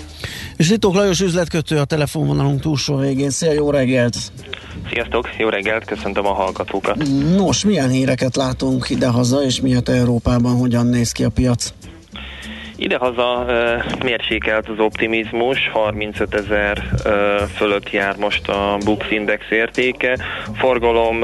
És 0.55 0.69
Litók 0.69 0.93
Lajos 0.93 1.21
üzletkötő 1.21 1.77
a 1.77 1.85
telefonvonalunk 1.85 2.61
túlsó 2.61 2.95
végén. 2.95 3.29
Szia, 3.29 3.51
jó 3.51 3.69
reggelt! 3.69 4.17
Sziasztok, 4.89 5.29
jó 5.37 5.49
reggelt, 5.49 5.85
köszöntöm 5.85 6.25
a 6.25 6.33
hallgatókat. 6.33 6.97
Nos, 7.35 7.65
milyen 7.65 7.89
híreket 7.89 8.35
látunk 8.35 8.89
idehaza, 8.89 9.43
és 9.43 9.61
miért 9.61 9.89
Európában 9.89 10.57
hogyan 10.57 10.87
néz 10.87 11.11
ki 11.11 11.23
a 11.23 11.29
piac? 11.29 11.73
Idehaza 12.79 13.45
mérsékelt 14.03 14.69
az 14.69 14.79
optimizmus, 14.79 15.69
35 15.69 16.33
ezer 16.33 16.83
fölött 17.55 17.91
jár 17.91 18.15
most 18.17 18.49
a 18.49 18.77
Bux 18.85 19.11
Index 19.11 19.45
értéke. 19.49 20.17
Forgalom 20.55 21.19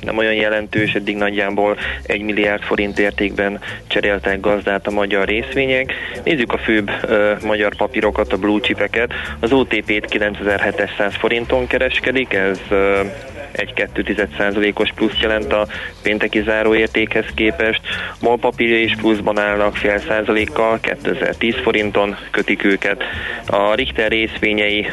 nem 0.00 0.16
olyan 0.16 0.34
jelentős, 0.34 0.94
eddig 0.94 1.16
nagyjából 1.16 1.76
1 2.02 2.22
milliárd 2.22 2.62
forint 2.62 2.98
értékben 2.98 3.60
cseréltek 3.86 4.40
gazdát 4.40 4.86
a 4.86 4.90
magyar 4.90 5.26
részvények. 5.26 5.94
Nézzük 6.24 6.52
a 6.52 6.58
főbb 6.58 6.90
magyar 7.44 7.76
papírokat, 7.76 8.32
a 8.32 8.36
blue 8.36 8.60
chipeket. 8.60 9.12
Az 9.40 9.52
OTP-t 9.52 10.04
9700 10.04 11.14
forinton 11.14 11.66
kereskedik, 11.66 12.32
ez 12.32 12.60
1,2%-os 13.58 14.92
plusz 14.94 15.20
jelent 15.20 15.52
a 15.52 15.66
pénteki 16.02 16.42
záróértékhez 16.42 17.24
képest. 17.34 17.80
MOL 18.20 18.38
papírja 18.38 18.78
is 18.78 18.94
pluszban 18.96 19.38
állnak 19.38 19.76
fél 19.76 19.98
százalékkal, 19.98 20.80
2010 20.80 21.54
forinton 21.62 22.16
kötik 22.30 22.64
őket. 22.64 23.02
A 23.46 23.74
Richter 23.74 24.10
részvényei 24.10 24.86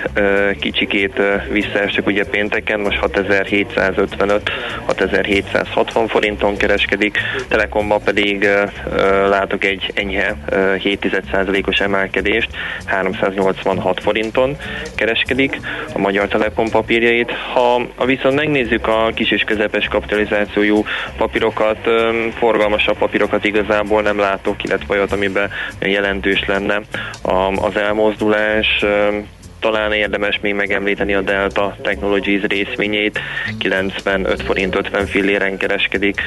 kicsikét 0.59 1.21
visszaestek 1.51 2.05
ugye 2.05 2.25
pénteken, 2.25 2.79
most 2.79 2.97
6755, 2.97 4.49
6760 4.85 6.07
forinton 6.07 6.57
kereskedik, 6.57 7.17
Telekomban 7.47 8.01
pedig 8.03 8.47
látok 9.29 9.63
egy 9.63 9.91
enyhe 9.95 10.35
7%-os 10.49 11.79
emelkedést, 11.79 12.49
386 12.85 14.01
forinton 14.01 14.57
kereskedik 14.95 15.59
a 15.93 15.99
Magyar 15.99 16.27
Telekom 16.27 16.69
papírjait. 16.69 17.31
Ha 17.97 18.05
viszont 18.05 18.35
megnézzük 18.55 18.87
a 18.87 19.11
kis 19.15 19.31
és 19.31 19.43
közepes 19.43 19.87
kapitalizációjú 19.87 20.85
papírokat, 21.17 21.77
forgalmasabb 22.37 22.97
papírokat 22.97 23.45
igazából 23.45 24.01
nem 24.01 24.19
látok, 24.19 24.63
illetve 24.63 24.93
olyat, 24.93 25.11
amiben 25.11 25.49
jelentős 25.79 26.45
lenne 26.45 26.81
az 27.55 27.75
elmozdulás 27.75 28.85
talán 29.71 29.91
érdemes 29.91 30.39
még 30.41 30.53
megemlíteni 30.53 31.13
a 31.13 31.21
Delta 31.21 31.75
Technologies 31.81 32.41
részvényét, 32.41 33.19
95 33.59 34.41
forint 34.41 34.75
50 34.75 35.05
filléren 35.05 35.57
kereskedik, 35.57 36.21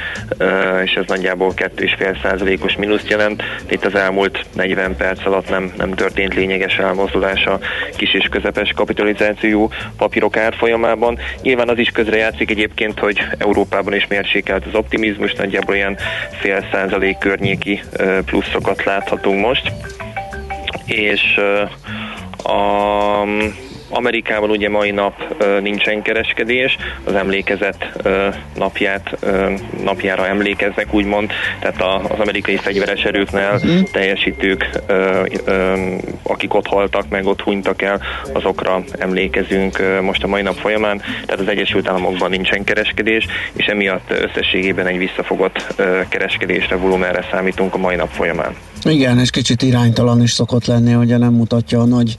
és 0.84 0.92
ez 0.92 1.04
nagyjából 1.06 1.52
2,5 1.56 2.22
százalékos 2.22 2.76
mínuszt 2.76 3.08
jelent. 3.08 3.42
Itt 3.70 3.84
az 3.84 3.94
elmúlt 3.94 4.44
40 4.52 4.96
perc 4.96 5.26
alatt 5.26 5.50
nem, 5.50 5.72
nem 5.76 5.94
történt 5.94 6.34
lényeges 6.34 6.78
elmozdulás 6.78 7.44
a 7.44 7.58
kis 7.96 8.14
és 8.14 8.26
közepes 8.30 8.72
kapitalizáció 8.76 9.72
papírok 9.96 10.36
árfolyamában. 10.36 11.18
Nyilván 11.42 11.68
az 11.68 11.78
is 11.78 11.90
közrejátszik 11.90 12.50
egyébként, 12.50 12.98
hogy 12.98 13.22
Európában 13.38 13.94
is 13.94 14.06
mérsékelt 14.06 14.66
az 14.66 14.74
optimizmus, 14.74 15.32
nagyjából 15.32 15.74
ilyen 15.74 15.98
fél 16.40 16.68
százalék 16.72 17.18
környéki 17.18 17.80
pluszokat 18.24 18.84
láthatunk 18.84 19.40
most. 19.40 19.72
És 20.86 21.40
a 22.44 23.67
Amerikában 23.88 24.50
ugye 24.50 24.68
mai 24.68 24.90
nap 24.90 25.44
nincsen 25.60 26.02
kereskedés, 26.02 26.76
az 27.04 27.14
emlékezet 27.14 27.92
napját, 28.56 29.16
napjára 29.84 30.26
emlékeznek 30.26 30.94
úgymond, 30.94 31.30
tehát 31.60 32.10
az 32.10 32.18
amerikai 32.18 32.56
fegyveres 32.56 33.02
erőknél 33.02 33.50
uh-huh. 33.54 33.82
teljesítők, 33.92 34.70
akik 36.22 36.54
ott 36.54 36.66
haltak 36.66 37.08
meg, 37.08 37.26
ott 37.26 37.40
hunytak 37.40 37.82
el, 37.82 38.00
azokra 38.32 38.82
emlékezünk 38.98 39.82
most 40.02 40.22
a 40.22 40.26
mai 40.26 40.42
nap 40.42 40.56
folyamán, 40.56 41.00
tehát 41.26 41.40
az 41.40 41.48
Egyesült 41.48 41.88
Államokban 41.88 42.30
nincsen 42.30 42.64
kereskedés, 42.64 43.26
és 43.52 43.66
emiatt 43.66 44.10
összességében 44.10 44.86
egy 44.86 44.98
visszafogott 44.98 45.74
kereskedésre, 46.08 46.76
volumenre 46.76 47.26
számítunk 47.30 47.74
a 47.74 47.78
mai 47.78 47.96
nap 47.96 48.10
folyamán. 48.10 48.56
Igen, 48.84 49.18
és 49.18 49.30
kicsit 49.30 49.62
iránytalan 49.62 50.22
is 50.22 50.30
szokott 50.30 50.66
lenni, 50.66 50.94
ugye 50.94 51.16
nem 51.16 51.32
mutatja 51.32 51.80
a 51.80 51.84
nagy 51.84 52.18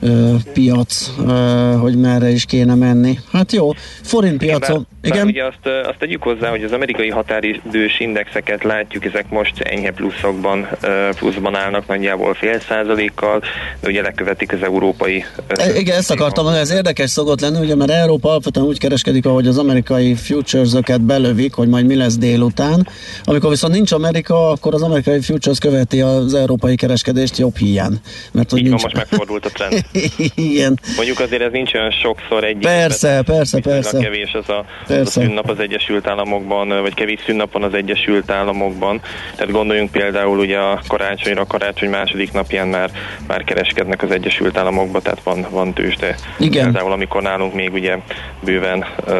ö, 0.00 0.34
piac, 0.52 1.12
ö, 1.26 1.32
hogy 1.80 1.96
merre 1.96 2.28
is 2.28 2.44
kéne 2.44 2.74
menni. 2.74 3.18
Hát 3.32 3.52
jó, 3.52 3.70
forint 4.02 4.38
piacon. 4.38 4.76
Igen, 4.76 4.86
bár, 5.00 5.12
igen. 5.12 5.26
ugye 5.26 5.44
azt, 5.44 5.86
azt 5.88 5.98
tegyük 5.98 6.22
hozzá, 6.22 6.50
hogy 6.50 6.64
az 6.64 6.72
amerikai 6.72 7.10
határidős 7.10 8.00
indexeket 8.00 8.64
látjuk, 8.64 9.04
ezek 9.04 9.30
most 9.30 9.60
enyhe 9.60 9.90
pluszokban, 9.90 10.68
pluszban 11.16 11.54
állnak 11.54 11.86
nagyjából 11.86 12.34
fél 12.34 12.60
százalékkal, 12.60 13.42
de 13.80 13.88
ugye 13.88 14.02
lekövetik 14.02 14.52
az 14.52 14.62
európai... 14.62 15.24
E, 15.46 15.78
igen, 15.78 15.96
ezt 15.96 16.10
akartam, 16.10 16.46
ez 16.46 16.70
érdekes 16.70 17.10
szokott 17.10 17.40
lenni, 17.40 17.58
ugye, 17.58 17.74
mert 17.74 17.90
Európa 17.90 18.28
alapvetően 18.28 18.66
úgy 18.66 18.78
kereskedik, 18.78 19.26
ahogy 19.26 19.46
az 19.46 19.58
amerikai 19.58 20.14
futures-öket 20.14 21.00
belövik, 21.00 21.54
hogy 21.54 21.68
majd 21.68 21.86
mi 21.86 21.94
lesz 21.94 22.16
délután. 22.16 22.88
Amikor 23.24 23.50
viszont 23.50 23.72
nincs 23.72 23.92
Amerika, 23.92 24.50
akkor 24.50 24.74
az 24.74 24.82
amerikai 24.82 25.20
futures 25.20 25.58
követi 25.58 26.00
az 26.00 26.34
európai 26.34 26.74
kereskedést 26.76 27.38
jobb 27.38 27.56
hiány. 27.56 28.00
Mert, 28.32 28.50
hogy 28.50 28.58
Így 28.58 28.68
nincs... 28.68 28.82
van, 28.82 28.90
most 28.94 29.10
megfordult 29.10 29.46
a 29.46 29.50
trend. 29.50 29.84
Igen. 30.34 30.80
Mondjuk 30.96 31.20
azért 31.20 31.42
ez 31.42 31.52
nincs 31.52 31.74
olyan 31.74 31.90
sokszor 31.90 32.44
egy. 32.44 32.56
Persze, 32.56 33.22
persze, 33.22 33.60
persze. 33.60 33.98
Kevés 33.98 34.32
az 34.32 34.48
a, 34.48 34.64
persze. 34.86 35.00
az 35.00 35.06
a 35.06 35.10
szünnap 35.10 35.50
az 35.50 35.58
Egyesült 35.58 36.06
Államokban, 36.06 36.68
vagy 36.68 36.94
kevés 36.94 37.20
szünnap 37.26 37.52
van 37.52 37.62
az 37.62 37.74
Egyesült 37.74 38.30
Államokban. 38.30 39.00
Tehát 39.36 39.52
gondoljunk 39.52 39.90
például 39.90 40.38
ugye 40.38 40.58
a 40.58 40.80
karácsonyra, 40.86 41.40
a 41.40 41.46
karácsony 41.46 41.88
második 41.90 42.32
napján 42.32 42.68
már, 42.68 42.90
már 43.26 43.44
kereskednek 43.44 44.02
az 44.02 44.10
Egyesült 44.10 44.56
Államokban, 44.56 45.02
tehát 45.02 45.22
van, 45.22 45.46
van 45.50 45.72
tőzsde. 45.72 46.16
Igen. 46.38 46.64
Például 46.64 46.92
amikor 46.92 47.22
nálunk 47.22 47.54
még 47.54 47.72
ugye 47.72 47.98
bőven 48.44 48.84
uh, 49.06 49.14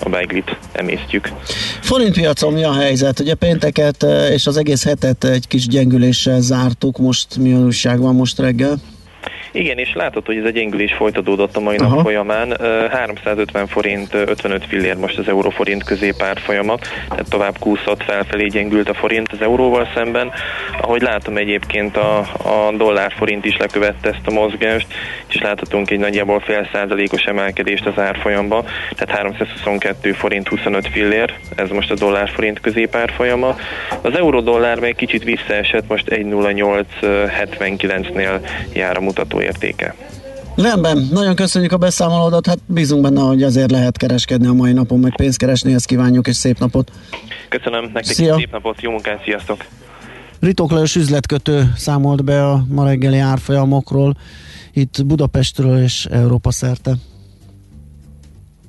a 0.00 0.08
beiglit 0.08 0.56
emésztjük. 0.72 1.32
Forintpiacon 1.80 2.52
mi 2.52 2.64
a 2.64 2.74
helyzet? 2.74 3.20
Ugye 3.20 3.34
pénteket 3.34 4.06
és 4.30 4.46
az 4.46 4.56
egész 4.56 4.84
hetet 4.84 5.24
egy 5.24 5.48
kis 5.48 5.66
gyengüléssel 5.66 6.40
zártuk, 6.40 6.98
most 6.98 7.36
mi 7.36 7.52
újság 7.52 8.00
van 8.00 8.14
most 8.14 8.38
reggel? 8.38 8.76
Igen, 9.56 9.78
és 9.78 9.92
látod, 9.94 10.26
hogy 10.26 10.36
ez 10.36 10.44
egy 10.44 10.52
gyengülés 10.52 10.92
folytatódott 10.92 11.56
a 11.56 11.60
mai 11.60 11.76
Aha. 11.76 11.94
nap 11.94 12.04
folyamán. 12.04 12.56
350 12.90 13.66
forint 13.66 14.14
55 14.14 14.64
fillér 14.64 14.96
most 14.96 15.18
az 15.18 15.28
euróforint 15.28 15.84
középárfolyama, 15.84 16.76
tehát 17.08 17.28
tovább 17.28 17.58
kúszott 17.58 18.02
felfelé 18.02 18.46
gyengült 18.46 18.88
a 18.88 18.94
forint 18.94 19.32
az 19.32 19.40
euróval 19.40 19.88
szemben. 19.94 20.32
Ahogy 20.80 21.02
látom 21.02 21.36
egyébként 21.36 21.96
a, 21.96 22.18
a 22.18 22.72
dollárforint 22.76 23.44
is 23.44 23.56
lekövette 23.56 24.08
ezt 24.08 24.26
a 24.26 24.30
mozgást, 24.30 24.86
és 25.28 25.40
láthatunk 25.40 25.90
egy 25.90 25.98
nagyjából 25.98 26.40
fél 26.40 26.68
százalékos 26.72 27.22
emelkedést 27.22 27.86
az 27.86 27.98
árfolyamba, 27.98 28.64
tehát 28.96 29.16
322 29.16 30.12
forint 30.12 30.48
25 30.48 30.88
fillér, 30.88 31.34
ez 31.54 31.68
most 31.68 31.90
a 31.90 31.94
dollárforint 31.94 32.60
középárfolyama. 32.60 33.56
Az 34.02 34.16
euró-dollár 34.16 34.80
még 34.80 34.96
kicsit 34.96 35.24
visszaesett, 35.24 35.88
most 35.88 36.08
1.0879-nél 36.10 38.40
jár 38.72 38.96
a 38.96 39.00
mutató 39.00 39.40
értéke. 39.46 39.94
Rendben, 40.56 41.08
nagyon 41.12 41.34
köszönjük 41.34 41.72
a 41.72 41.76
beszámolódat, 41.76 42.46
hát 42.46 42.58
bízunk 42.66 43.02
benne, 43.02 43.20
hogy 43.20 43.42
azért 43.42 43.70
lehet 43.70 43.96
kereskedni 43.96 44.46
a 44.46 44.52
mai 44.52 44.72
napon, 44.72 44.98
meg 44.98 45.16
pénzt 45.16 45.38
keresni, 45.38 45.74
ezt 45.74 45.86
kívánjuk, 45.86 46.26
és 46.26 46.36
szép 46.36 46.58
napot. 46.58 46.92
Köszönöm, 47.48 47.82
nektek 47.82 48.14
Szia. 48.14 48.36
szép 48.36 48.52
napot, 48.52 48.82
jó 48.82 48.90
munkát, 48.90 49.22
sziasztok! 49.24 49.64
Ritok 50.40 50.70
Lajos 50.70 50.96
üzletkötő 50.96 51.72
számolt 51.76 52.24
be 52.24 52.50
a 52.50 52.64
ma 52.68 52.84
reggeli 52.84 53.18
árfolyamokról, 53.18 54.16
itt 54.72 55.06
Budapestről 55.06 55.82
és 55.82 56.06
Európa 56.10 56.50
szerte. 56.50 56.92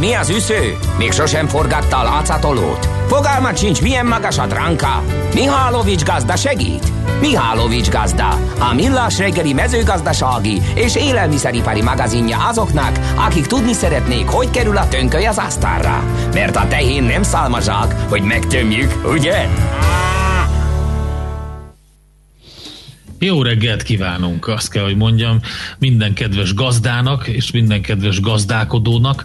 Mi 0.00 0.12
az 0.14 0.28
üsző? 0.30 0.76
Még 0.98 1.12
sosem 1.12 1.46
forgatta 1.46 1.96
a 1.98 2.02
látszatolót? 2.02 2.88
Fogalmat 3.08 3.58
sincs, 3.58 3.82
milyen 3.82 4.06
magas 4.06 4.38
a 4.38 4.46
dránka? 4.46 5.04
Mihálovics 5.34 6.04
gazda 6.04 6.36
segít? 6.36 6.92
Mihálovics 7.20 7.88
gazda, 7.88 8.28
a 8.58 8.74
millás 8.74 9.18
reggeli 9.18 9.52
mezőgazdasági 9.52 10.60
és 10.74 10.96
élelmiszeripari 10.96 11.82
magazinja 11.82 12.48
azoknak, 12.48 12.98
akik 13.16 13.46
tudni 13.46 13.72
szeretnék, 13.72 14.28
hogy 14.28 14.50
kerül 14.50 14.76
a 14.76 14.88
tönköly 14.88 15.26
az 15.26 15.38
asztalra. 15.38 16.04
Mert 16.32 16.56
a 16.56 16.68
tehén 16.68 17.02
nem 17.02 17.22
szálmazsák, 17.22 17.94
hogy 18.08 18.22
megtömjük, 18.22 19.08
ugye? 19.12 19.48
Jó 23.18 23.42
reggelt 23.42 23.82
kívánunk, 23.82 24.48
azt 24.48 24.70
kell, 24.70 24.84
hogy 24.84 24.96
mondjam, 24.96 25.40
minden 25.78 26.14
kedves 26.14 26.54
gazdának 26.54 27.28
és 27.28 27.50
minden 27.50 27.82
kedves 27.82 28.20
gazdálkodónak. 28.20 29.24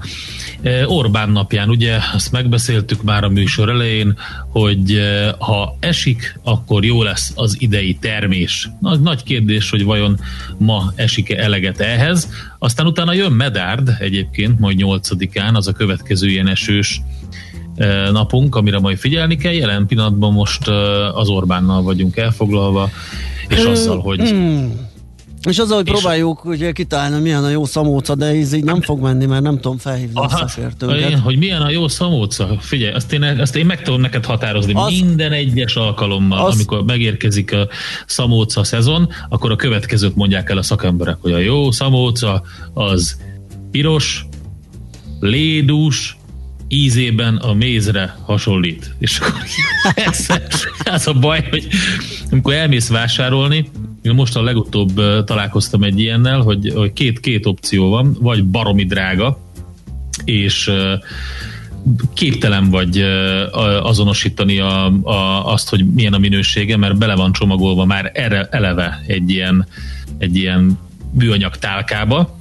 Orbán 0.85 1.29
napján, 1.29 1.69
ugye, 1.69 1.97
azt 2.13 2.31
megbeszéltük 2.31 3.03
már 3.03 3.23
a 3.23 3.29
műsor 3.29 3.69
elején, 3.69 4.17
hogy 4.47 5.01
ha 5.37 5.77
esik, 5.79 6.39
akkor 6.43 6.85
jó 6.85 7.03
lesz 7.03 7.31
az 7.35 7.55
idei 7.59 7.95
termés. 7.95 8.69
Nagy, 8.79 9.01
nagy 9.01 9.23
kérdés, 9.23 9.69
hogy 9.69 9.83
vajon 9.83 10.19
ma 10.57 10.93
esik-e 10.95 11.43
eleget 11.43 11.79
ehhez. 11.79 12.29
Aztán 12.59 12.85
utána 12.85 13.13
jön 13.13 13.31
Medárd 13.31 13.89
egyébként, 13.99 14.59
majd 14.59 14.77
8-án, 14.81 15.53
az 15.53 15.67
a 15.67 15.71
következő 15.71 16.27
ilyen 16.27 16.47
esős 16.47 17.01
napunk, 18.11 18.55
amire 18.55 18.79
majd 18.79 18.97
figyelni 18.97 19.35
kell. 19.35 19.53
Jelen 19.53 19.85
pillanatban 19.87 20.33
most 20.33 20.67
az 21.13 21.29
Orbánnal 21.29 21.81
vagyunk 21.81 22.17
elfoglalva, 22.17 22.89
és 23.47 23.63
azzal, 23.63 23.99
hogy... 23.99 24.35
És 25.45 25.57
azzal, 25.57 25.77
hogy 25.77 25.87
és 25.87 25.93
próbáljuk 25.93 26.45
ugye 26.45 26.71
kitalálni, 26.71 27.21
milyen 27.21 27.43
a 27.43 27.49
jó 27.49 27.65
szamóca, 27.65 28.15
de 28.15 28.25
ez 28.25 28.53
így 28.53 28.63
nem 28.63 28.81
fog 28.81 29.01
menni, 29.01 29.25
mert 29.25 29.43
nem 29.43 29.55
tudom 29.55 29.77
felhívni 29.77 30.13
Aha, 30.13 30.43
a 30.43 30.47
szakértőket. 30.47 31.19
Hogy 31.19 31.37
milyen 31.37 31.61
a 31.61 31.69
jó 31.69 31.87
szamóca? 31.87 32.57
Figyelj, 32.59 32.93
azt 32.93 33.13
én, 33.13 33.23
azt 33.23 33.55
én 33.55 33.65
meg 33.65 33.81
tudom 33.81 34.01
neked 34.01 34.25
határozni. 34.25 34.73
Az, 34.75 34.91
Minden 34.91 35.31
egyes 35.31 35.75
alkalommal, 35.75 36.45
az, 36.45 36.53
amikor 36.55 36.83
megérkezik 36.83 37.53
a 37.53 37.67
szamóca 38.05 38.63
szezon, 38.63 39.09
akkor 39.29 39.51
a 39.51 39.55
következőt 39.55 40.15
mondják 40.15 40.49
el 40.49 40.57
a 40.57 40.63
szakemberek, 40.63 41.17
hogy 41.21 41.31
a 41.31 41.37
jó 41.37 41.71
szamóca 41.71 42.43
az 42.73 43.17
piros, 43.71 44.25
lédús, 45.19 46.17
ízében 46.67 47.35
a 47.35 47.53
mézre 47.53 48.17
hasonlít. 48.25 48.95
És 48.99 49.19
akkor 49.19 49.41
ez, 50.05 50.27
ez 50.83 51.07
a 51.07 51.13
baj, 51.13 51.47
hogy 51.49 51.67
amikor 52.31 52.53
elmész 52.53 52.89
vásárolni, 52.89 53.69
én 54.05 54.13
most 54.13 54.35
a 54.35 54.43
legutóbb 54.43 55.23
találkoztam 55.25 55.83
egy 55.83 55.99
ilyennel, 55.99 56.39
hogy, 56.39 56.71
hogy 56.75 56.93
két, 56.93 57.19
két 57.19 57.45
opció 57.45 57.89
van, 57.89 58.17
vagy 58.19 58.45
baromi 58.45 58.85
drága, 58.85 59.39
és 60.25 60.71
képtelen 62.13 62.69
vagy 62.69 62.99
azonosítani 63.81 64.59
a, 64.59 64.85
a, 65.03 65.51
azt, 65.51 65.69
hogy 65.69 65.93
milyen 65.93 66.13
a 66.13 66.17
minősége, 66.17 66.77
mert 66.77 66.97
bele 66.97 67.15
van 67.15 67.31
csomagolva 67.31 67.85
már 67.85 68.11
erre 68.13 68.47
eleve 68.51 69.03
egy 69.07 69.29
ilyen, 69.29 69.67
egy 70.17 70.35
ilyen 70.35 70.79
műanyag 71.11 71.57
tálkába, 71.57 72.34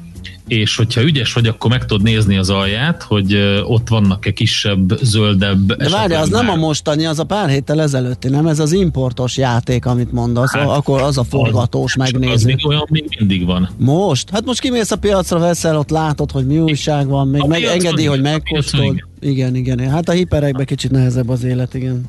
és 0.48 0.76
hogyha 0.76 1.02
ügyes 1.02 1.32
vagy, 1.32 1.46
akkor 1.46 1.70
meg 1.70 1.86
tudod 1.86 2.02
nézni 2.02 2.36
az 2.36 2.50
alját, 2.50 3.02
hogy 3.02 3.34
ott 3.64 3.88
vannak-e 3.88 4.32
kisebb, 4.32 4.98
zöldebb... 5.02 5.72
De 5.72 5.88
várj, 5.88 6.14
az 6.14 6.28
már... 6.28 6.44
nem 6.44 6.52
a 6.52 6.56
mostani, 6.56 7.06
az 7.06 7.18
a 7.18 7.24
pár 7.24 7.48
héttel 7.48 7.80
ezelőtti, 7.80 8.28
nem? 8.28 8.46
Ez 8.46 8.58
az 8.58 8.72
importos 8.72 9.36
játék, 9.36 9.86
amit 9.86 10.12
mondasz, 10.12 10.52
hát, 10.52 10.68
akkor 10.68 11.00
az 11.00 11.18
a 11.18 11.24
forgatós 11.24 11.96
az, 11.96 11.98
megnézni. 11.98 12.32
Az 12.32 12.42
még 12.42 12.66
olyan 12.66 12.86
még 12.88 13.04
mindig 13.18 13.44
van. 13.44 13.68
Most? 13.78 14.30
Hát 14.30 14.44
most 14.44 14.60
kimész 14.60 14.90
a 14.90 14.96
piacra, 14.96 15.38
veszel, 15.38 15.78
ott 15.78 15.90
látod, 15.90 16.30
hogy 16.30 16.46
mi 16.46 16.58
újság 16.58 17.06
van, 17.06 17.28
még 17.28 17.42
megengedi, 17.42 18.04
hogy 18.04 18.20
megkóstolod. 18.20 19.04
Igen, 19.20 19.54
igen. 19.54 19.90
Hát 19.90 20.08
a 20.08 20.12
hiperekben 20.12 20.66
kicsit 20.66 20.90
nehezebb 20.90 21.28
az 21.28 21.44
élet, 21.44 21.74
igen. 21.74 22.06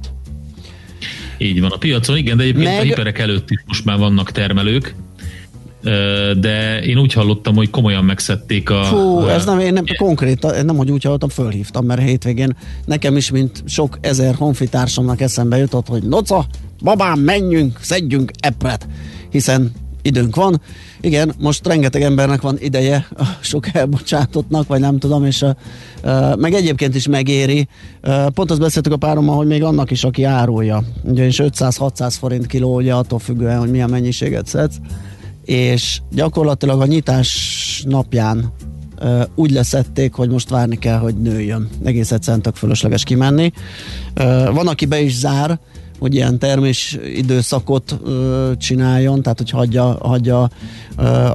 Így 1.38 1.62
van, 1.62 1.72
a 1.72 1.78
piacon 1.78 2.18
igen, 2.18 2.38
de 2.38 2.44
egyébként 2.44 2.68
Meg... 2.68 2.80
a 2.80 2.84
hiperek 2.84 3.20
előtt 3.20 3.50
is 3.50 3.64
most 3.68 3.86
már 3.86 3.98
vannak 3.98 4.32
termelők, 4.32 4.96
de 6.40 6.82
én 6.84 6.98
úgy 6.98 7.14
hallottam, 7.14 7.56
hogy 7.56 7.70
komolyan 7.70 8.06
megszedték 8.06 8.70
a... 8.70 8.84
Fú, 8.84 9.28
ez 9.28 9.46
nem, 9.46 9.60
én 9.60 9.74
nem 9.74 9.84
konkrét, 9.98 10.64
nem, 10.64 10.78
hogy 10.78 10.92
úgy 10.92 11.04
hallottam, 11.04 11.30
fölhívtam, 11.30 11.86
mert 11.86 12.02
hétvégén 12.02 12.56
nekem 12.86 13.18
is, 13.18 13.32
mint 13.32 13.64
sok 13.66 13.98
ezer 14.02 14.36
honfitársamnak 14.36 15.22
eszembe 15.22 15.58
jutott, 15.58 15.88
hogy 15.88 16.04
noca, 16.04 16.46
babám, 16.84 17.20
menjünk, 17.20 17.78
szedjünk 17.82 18.32
eppet, 18.40 18.88
hiszen 19.30 19.72
időnk 20.02 20.36
van. 20.36 20.62
Igen, 21.02 21.34
most 21.40 21.68
rengeteg 21.68 22.02
embernek 22.02 22.42
van 22.42 22.58
ideje, 22.60 23.08
a 23.18 23.24
sok 23.42 23.68
elbocsátottnak, 23.74 24.68
vagy 24.68 24.80
nem 24.80 25.00
tudom, 25.00 25.26
és 25.26 25.42
a, 25.42 25.56
a, 26.10 26.36
meg 26.36 26.54
egyébként 26.54 26.96
is 26.96 27.08
megéri. 27.08 27.68
A, 28.02 28.30
pont 28.30 28.52
azt 28.52 28.60
beszéltük 28.60 28.94
a 28.94 28.98
párommal, 28.98 29.36
hogy 29.36 29.48
még 29.48 29.64
annak 29.64 29.92
is, 29.92 30.04
aki 30.04 30.24
árulja. 30.24 30.84
Ugyanis 31.04 31.40
500-600 31.44 32.16
forint 32.20 32.46
kiló, 32.46 32.76
ugye 32.76 32.94
attól 32.94 33.20
függően, 33.20 33.60
hogy 33.60 33.72
milyen 33.72 33.90
mennyiséget 33.90 34.48
szedsz 34.48 34.76
és 35.46 36.02
gyakorlatilag 36.12 36.82
a 36.82 36.86
nyitás 36.86 37.84
napján 37.88 38.54
uh, 39.02 39.22
úgy 39.36 39.52
leszették, 39.52 40.14
hogy 40.14 40.30
most 40.30 40.50
várni 40.50 40.80
kell, 40.80 40.98
hogy 40.98 41.16
nőjön. 41.16 41.70
Egész 41.84 42.12
egyszerűen 42.12 42.42
tök 42.42 42.56
fölösleges 42.56 43.04
kimenni. 43.04 43.52
Uh, 44.20 44.54
van, 44.54 44.68
aki 44.68 44.86
be 44.86 45.02
is 45.02 45.16
zár, 45.16 45.60
hogy 46.00 46.16
ilyen 46.16 46.40
termés 46.40 46.98
időszakot 47.16 47.98
uh, 48.04 48.58
csináljon, 48.58 49.22
tehát 49.22 49.38
hogy 49.38 49.50
hagyja, 49.50 49.98
hagyja 50.02 50.50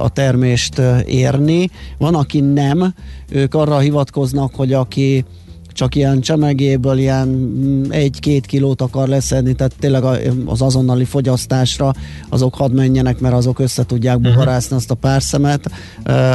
a 0.01 0.09
termést 0.09 0.81
érni. 1.05 1.69
Van, 1.97 2.15
aki 2.15 2.39
nem, 2.39 2.93
ők 3.29 3.53
arra 3.53 3.79
hivatkoznak, 3.79 4.55
hogy 4.55 4.73
aki 4.73 5.25
csak 5.73 5.95
ilyen 5.95 6.21
csemegéből 6.21 6.97
ilyen 6.97 7.27
mm, 7.27 7.83
egy-két 7.89 8.45
kilót 8.45 8.81
akar 8.81 9.07
leszedni, 9.07 9.53
tehát 9.53 9.75
tényleg 9.79 10.03
az 10.45 10.61
azonnali 10.61 11.05
fogyasztásra 11.05 11.93
azok 12.29 12.55
hadd 12.55 12.71
menjenek, 12.71 13.19
mert 13.19 13.33
azok 13.33 13.59
össze 13.59 13.85
tudják 13.85 14.17
mhm. 14.17 14.27
buharászni 14.27 14.75
azt 14.75 14.91
a 14.91 14.95
pár 14.95 15.21
szemet. 15.21 15.71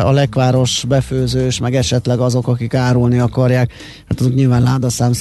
A 0.05 0.11
lekváros, 0.11 0.85
befőzős, 0.89 1.59
meg 1.59 1.75
esetleg 1.75 2.19
azok, 2.19 2.49
akik 2.49 2.75
árulni 2.75 3.19
akarják, 3.19 3.73
hát 4.09 4.21
azok 4.21 4.35
nyilván 4.35 4.63
ládaszám 4.63 5.13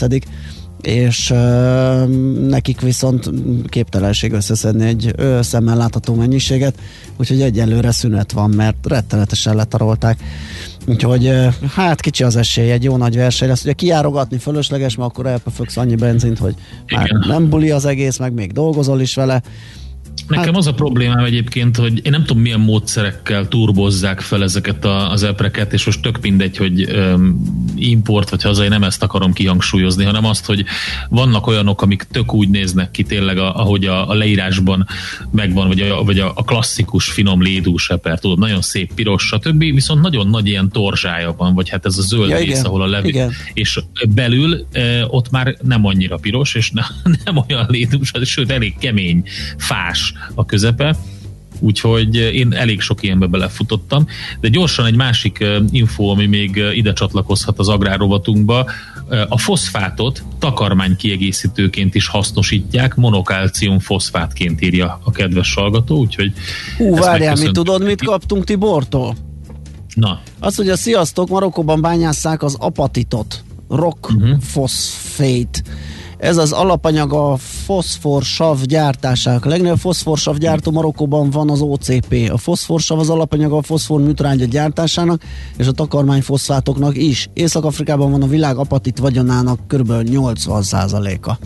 és 0.82 1.30
uh, 1.30 2.08
nekik 2.48 2.82
viszont 2.82 3.30
képtelenség 3.68 4.32
összeszedni 4.32 4.86
egy 4.86 5.14
uh, 5.18 5.42
szemmel 5.42 5.78
látható 5.78 6.14
mennyiséget, 6.14 6.80
úgyhogy 7.18 7.42
egyelőre 7.42 7.92
szünet 7.92 8.32
van, 8.32 8.50
mert 8.50 8.76
rettenetesen 8.88 9.56
letarolták 9.56 10.20
Úgyhogy 10.88 11.32
hát 11.74 12.02
kicsi 12.02 12.24
az 12.24 12.36
esély, 12.36 12.72
egy 12.72 12.84
jó 12.84 12.98
nagy 12.98 13.16
verseny 13.16 13.48
lesz. 13.48 13.64
Ugye 13.64 13.74
kiárogatni 13.74 14.38
fölösleges, 14.38 14.96
mert 14.96 15.10
akkor 15.10 15.26
elpöfögsz 15.26 15.78
annyi 15.78 15.96
benzint, 15.96 16.38
hogy 16.38 16.56
már 16.92 17.10
nem 17.28 17.50
buli 17.50 17.72
az 17.72 17.86
egész, 17.86 18.18
meg 18.18 18.34
még 18.34 18.52
dolgozol 18.52 19.02
is 19.02 19.16
vele. 19.16 19.42
Nekem 20.28 20.46
hát, 20.46 20.56
az 20.56 20.68
a 20.68 20.74
problémám 20.74 21.24
egyébként, 21.24 21.78
hogy 21.78 22.06
én 22.06 22.12
nem 22.12 22.24
tudom 22.24 22.42
milyen 22.42 22.60
módszerekkel 22.60 23.48
turbozzák 23.48 24.20
fel 24.20 24.44
ezeket 24.44 24.86
a, 24.86 25.12
az 25.12 25.24
epreket, 25.24 25.74
és 25.74 25.86
most 25.86 26.02
tök 26.02 26.22
mindegy, 26.22 26.58
hogy 26.58 26.92
um, 26.92 27.44
import 27.76 28.30
vagy 28.30 28.42
hazai, 28.42 28.68
nem 28.68 28.84
ezt 28.84 29.04
akarom 29.04 29.34
kihangsúlyozni, 29.34 30.04
hanem 30.04 30.26
azt, 30.26 30.46
hogy 30.46 30.66
vannak 31.10 31.48
olyanok, 31.48 31.82
amik 31.82 32.04
tök 32.12 32.34
úgy 32.34 32.50
néznek 32.50 32.92
ki 32.92 33.04
tényleg, 33.04 33.38
ahogy 33.38 33.86
a, 33.86 34.10
a 34.10 34.14
leírásban 34.14 34.88
megvan, 35.32 35.68
vagy 35.68 35.82
a, 35.82 36.04
vagy 36.04 36.20
a, 36.20 36.32
a 36.36 36.44
klasszikus 36.44 37.12
finom 37.12 37.42
lédús 37.42 37.90
eper, 37.90 38.20
tudod, 38.20 38.40
nagyon 38.40 38.62
szép 38.62 38.94
piros, 38.94 39.24
stb. 39.24 39.60
Viszont 39.60 40.02
nagyon 40.02 40.28
nagy 40.28 40.48
ilyen 40.48 40.70
torzsája 40.70 41.34
van, 41.38 41.54
vagy 41.54 41.70
hát 41.70 41.86
ez 41.86 41.98
a 41.98 42.02
zöld 42.02 42.30
ja, 42.30 42.38
rész, 42.38 42.46
igen, 42.46 42.66
ahol 42.66 42.82
a 42.82 42.88
levél, 42.88 43.32
és 43.54 43.80
belül 44.10 44.66
e, 44.72 45.06
ott 45.08 45.30
már 45.32 45.56
nem 45.62 45.86
annyira 45.86 46.18
piros, 46.18 46.56
és 46.56 46.72
ne, 46.72 46.84
nem 47.26 47.44
olyan 47.50 47.66
lédús, 47.70 48.12
sőt 48.24 48.52
elég 48.52 48.78
kemény, 48.78 49.24
fás 49.58 50.14
a 50.34 50.46
közepe, 50.46 50.96
Úgyhogy 51.60 52.16
én 52.16 52.54
elég 52.54 52.82
sok 52.82 53.04
ilyenbe 53.04 53.26
belefutottam. 53.26 54.08
De 54.40 54.48
gyorsan 54.48 54.86
egy 54.86 54.96
másik 54.96 55.46
info, 55.72 56.08
ami 56.08 56.26
még 56.26 56.64
ide 56.74 56.94
csatlakozhat 56.94 57.60
az 57.60 57.68
agrárovatunkba, 57.68 58.66
a 59.30 59.38
foszfátot 59.38 60.24
takarmány 60.40 60.96
kiegészítőként 60.96 61.96
is 61.96 62.08
hasznosítják, 62.08 62.96
monokálcium 62.96 63.80
foszfátként 63.80 64.62
írja 64.62 65.00
a 65.04 65.12
kedves 65.12 65.54
hallgató, 65.54 65.98
úgyhogy... 65.98 66.34
Hú, 66.78 66.96
várjál, 66.96 67.36
mi 67.36 67.52
tudod, 67.52 67.84
mit 67.84 68.04
kaptunk 68.04 68.44
Tibortól? 68.44 69.16
Na. 69.94 70.22
Azt, 70.40 70.56
hogy 70.56 70.70
a 70.70 70.78
sziasztok, 70.78 71.30
Marokkóban 71.30 71.82
bányásszák 71.82 72.44
az 72.44 72.56
apatitot, 72.60 73.44
rock 73.70 74.10
uh-huh. 74.10 74.40
Ez 76.18 76.38
az 76.38 76.52
alapanyag 76.52 77.14
a 77.14 77.38
foszforsav 77.38 78.62
gyártásának. 78.62 79.46
Legnagyobb 79.46 79.78
foszforsav 79.78 80.38
gyártó 80.38 80.72
Marokkóban 80.72 81.30
van 81.30 81.50
az 81.50 81.62
OCP. 81.62 82.30
A 82.32 82.38
foszforsav 82.38 83.00
az 83.00 83.10
alapanyag 83.10 83.52
a 83.52 83.62
foszfor 83.62 84.02
műtrágya 84.02 84.46
gyártásának 84.46 85.22
és 85.58 85.68
a 85.68 85.72
takarmány 85.72 86.22
foszfátoknak 86.22 86.98
is. 86.98 87.30
Észak-Afrikában 87.34 88.12
van 88.12 88.22
a 88.22 88.28
világ 88.28 88.58
apatit 88.58 88.98
vagyonának 88.98 89.60
kb. 89.68 89.92
80%-a. 89.92 91.38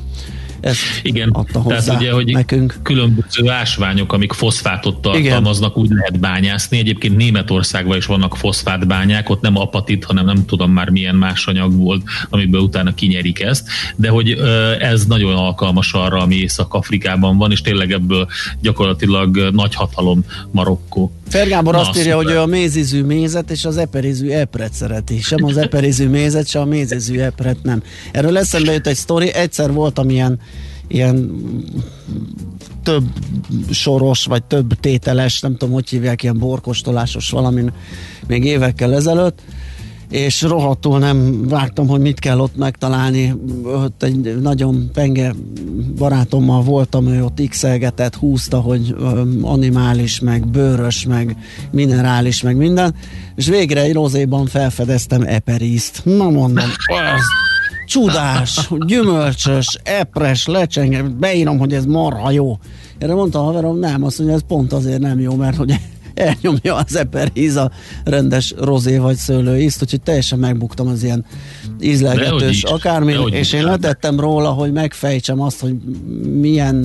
Ezt 0.61 0.79
Igen, 1.01 1.29
adta 1.29 1.59
hozzá 1.59 1.77
tehát 1.79 2.01
ugye, 2.01 2.11
hogy 2.11 2.31
nekünk. 2.31 2.79
különböző 2.83 3.49
ásványok, 3.49 4.13
amik 4.13 4.33
foszfátot 4.33 5.01
tartalmaznak, 5.01 5.71
Igen. 5.71 5.83
úgy 5.83 5.89
lehet 5.89 6.19
bányászni. 6.19 6.77
Egyébként 6.77 7.17
Németországban 7.17 7.97
is 7.97 8.05
vannak 8.05 8.37
foszfátbányák, 8.37 9.29
ott 9.29 9.41
nem 9.41 9.57
apatit, 9.57 10.03
hanem 10.03 10.25
nem 10.25 10.45
tudom 10.45 10.71
már 10.71 10.89
milyen 10.89 11.15
más 11.15 11.47
anyag 11.47 11.75
volt, 11.75 12.03
amiből 12.29 12.61
utána 12.61 12.93
kinyerik 12.93 13.41
ezt, 13.41 13.67
de 13.95 14.09
hogy 14.09 14.31
ez 14.79 15.05
nagyon 15.05 15.35
alkalmas 15.35 15.93
arra, 15.93 16.21
ami 16.21 16.35
Észak-Afrikában 16.35 17.37
van, 17.37 17.51
és 17.51 17.61
tényleg 17.61 17.91
ebből 17.91 18.27
gyakorlatilag 18.61 19.49
nagy 19.51 19.75
hatalom 19.75 20.23
Marokkó. 20.51 21.11
Fergábor 21.29 21.75
azt 21.75 21.97
írja, 21.97 22.15
hogy 22.15 22.29
ő 22.29 22.39
a 22.39 22.45
mézizű 22.45 23.03
mézet 23.03 23.51
és 23.51 23.65
az 23.65 23.77
eperizű 23.77 24.29
epret 24.29 24.73
szereti. 24.73 25.21
Sem 25.21 25.43
az 25.43 25.57
eperizű 25.57 26.07
mézet, 26.07 26.47
sem 26.47 26.61
a 26.61 26.65
mézizű 26.65 27.19
epret 27.19 27.57
nem. 27.63 27.83
Erről 28.11 28.37
eszembe 28.37 28.71
jött 28.71 28.87
egy 28.87 28.95
sztori, 28.95 29.33
egyszer 29.33 29.71
voltam 29.71 30.09
ilyen 30.09 30.39
ilyen 30.89 31.31
több 32.83 33.03
soros, 33.71 34.25
vagy 34.25 34.43
több 34.43 34.73
tételes, 34.79 35.39
nem 35.39 35.57
tudom, 35.57 35.73
hogy 35.73 35.89
hívják, 35.89 36.23
ilyen 36.23 36.37
borkostolásos 36.37 37.29
valamin 37.29 37.71
még 38.27 38.45
évekkel 38.45 38.95
ezelőtt, 38.95 39.41
és 40.09 40.41
rohadtul 40.41 40.99
nem 40.99 41.47
vágtam, 41.47 41.87
hogy 41.87 41.99
mit 41.99 42.19
kell 42.19 42.39
ott 42.39 42.55
megtalálni. 42.55 43.35
Ott 43.63 44.03
egy 44.03 44.41
nagyon 44.41 44.89
penge 44.93 45.33
barátommal 45.97 46.61
voltam, 46.61 47.07
ő 47.07 47.23
ott 47.23 47.41
x 47.49 47.65
húzta, 48.19 48.59
hogy 48.59 48.95
animális, 49.41 50.19
meg 50.19 50.47
bőrös, 50.47 51.05
meg 51.05 51.37
minerális, 51.71 52.41
meg 52.41 52.55
minden, 52.55 52.95
és 53.35 53.47
végre 53.47 53.81
egy 53.81 53.93
rozéban 53.93 54.45
felfedeztem 54.45 55.21
eperiszt. 55.21 56.01
Na 56.03 56.29
mondom, 56.29 56.69
az 56.87 57.21
csodás, 57.85 58.69
gyümölcsös, 58.85 59.79
epres, 59.83 60.45
lecsenge, 60.45 61.01
beírom, 61.01 61.57
hogy 61.57 61.73
ez 61.73 61.85
marha 61.85 62.31
jó. 62.31 62.57
Erre 62.97 63.13
mondta 63.13 63.39
a 63.39 63.43
haverom, 63.43 63.79
nem, 63.79 64.03
azt 64.03 64.17
mondja, 64.17 64.35
ez 64.35 64.43
pont 64.47 64.73
azért 64.73 64.99
nem 64.99 65.19
jó, 65.19 65.35
mert 65.35 65.57
hogy 65.57 65.79
elnyomja 66.19 66.75
az 66.75 66.95
eperíz 66.95 67.55
a 67.55 67.71
rendes 68.03 68.53
rozé 68.57 68.97
vagy 68.97 69.15
szőlő 69.15 69.59
ízt, 69.59 69.81
úgyhogy 69.81 70.01
teljesen 70.01 70.39
megbuktam 70.39 70.87
az 70.87 71.03
ilyen 71.03 71.25
ízlelgetős 71.81 72.63
akármi, 72.63 73.13
és 73.31 73.53
én 73.53 73.63
letettem 73.63 74.19
róla, 74.19 74.49
hogy 74.49 74.71
megfejtsem 74.71 75.41
azt, 75.41 75.59
hogy 75.59 75.75
milyen, 76.39 76.75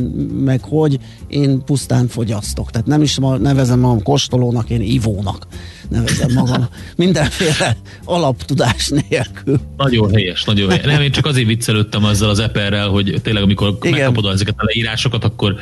meg 0.44 0.60
hogy 0.62 0.98
én 1.28 1.64
pusztán 1.64 2.08
fogyasztok. 2.08 2.70
Tehát 2.70 2.86
nem 2.86 3.02
is 3.02 3.18
nevezem 3.38 3.78
magam 3.78 4.02
kóstolónak, 4.02 4.70
én 4.70 4.80
ivónak 4.80 5.46
nevezem 5.88 6.32
magam. 6.32 6.68
Mindenféle 6.96 7.76
alaptudás 8.04 8.88
nélkül. 9.08 9.60
Nagyon 9.76 10.14
helyes, 10.14 10.44
nagyon 10.44 10.70
helyes. 10.70 10.84
Nem, 10.84 11.00
én 11.00 11.10
csak 11.10 11.26
azért 11.26 11.46
viccelődtem 11.46 12.04
azzal 12.04 12.28
az 12.30 12.38
eperrel, 12.38 12.88
hogy 12.88 13.20
tényleg 13.22 13.42
amikor 13.42 13.78
Igen. 13.82 13.98
megkapod 13.98 14.32
ezeket 14.32 14.54
a 14.56 14.64
leírásokat, 14.64 15.24
akkor, 15.24 15.54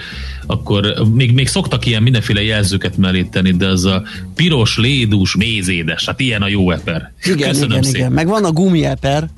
akkor 0.46 0.94
még, 1.14 1.32
még 1.32 1.48
szoktak 1.48 1.86
ilyen 1.86 2.02
mindenféle 2.02 2.42
jelzőket 2.42 2.96
mellé 2.96 3.22
tenni, 3.22 3.50
de 3.50 3.66
az 3.66 3.84
a 3.84 4.02
piros, 4.34 4.78
lédús, 4.78 5.36
mézédes, 5.36 6.04
hát 6.04 6.20
ilyen 6.20 6.42
a 6.42 6.48
jó 6.48 6.70
eper. 6.70 7.12
Igen, 7.24 7.48
Köszönöm 7.48 7.70
igen, 7.70 7.82
szépen. 7.82 8.00
igen. 8.00 8.12
Meg 8.12 8.26
van 8.26 8.44
a 8.44 8.52
gumi 8.52 8.84
eper, 8.84 9.28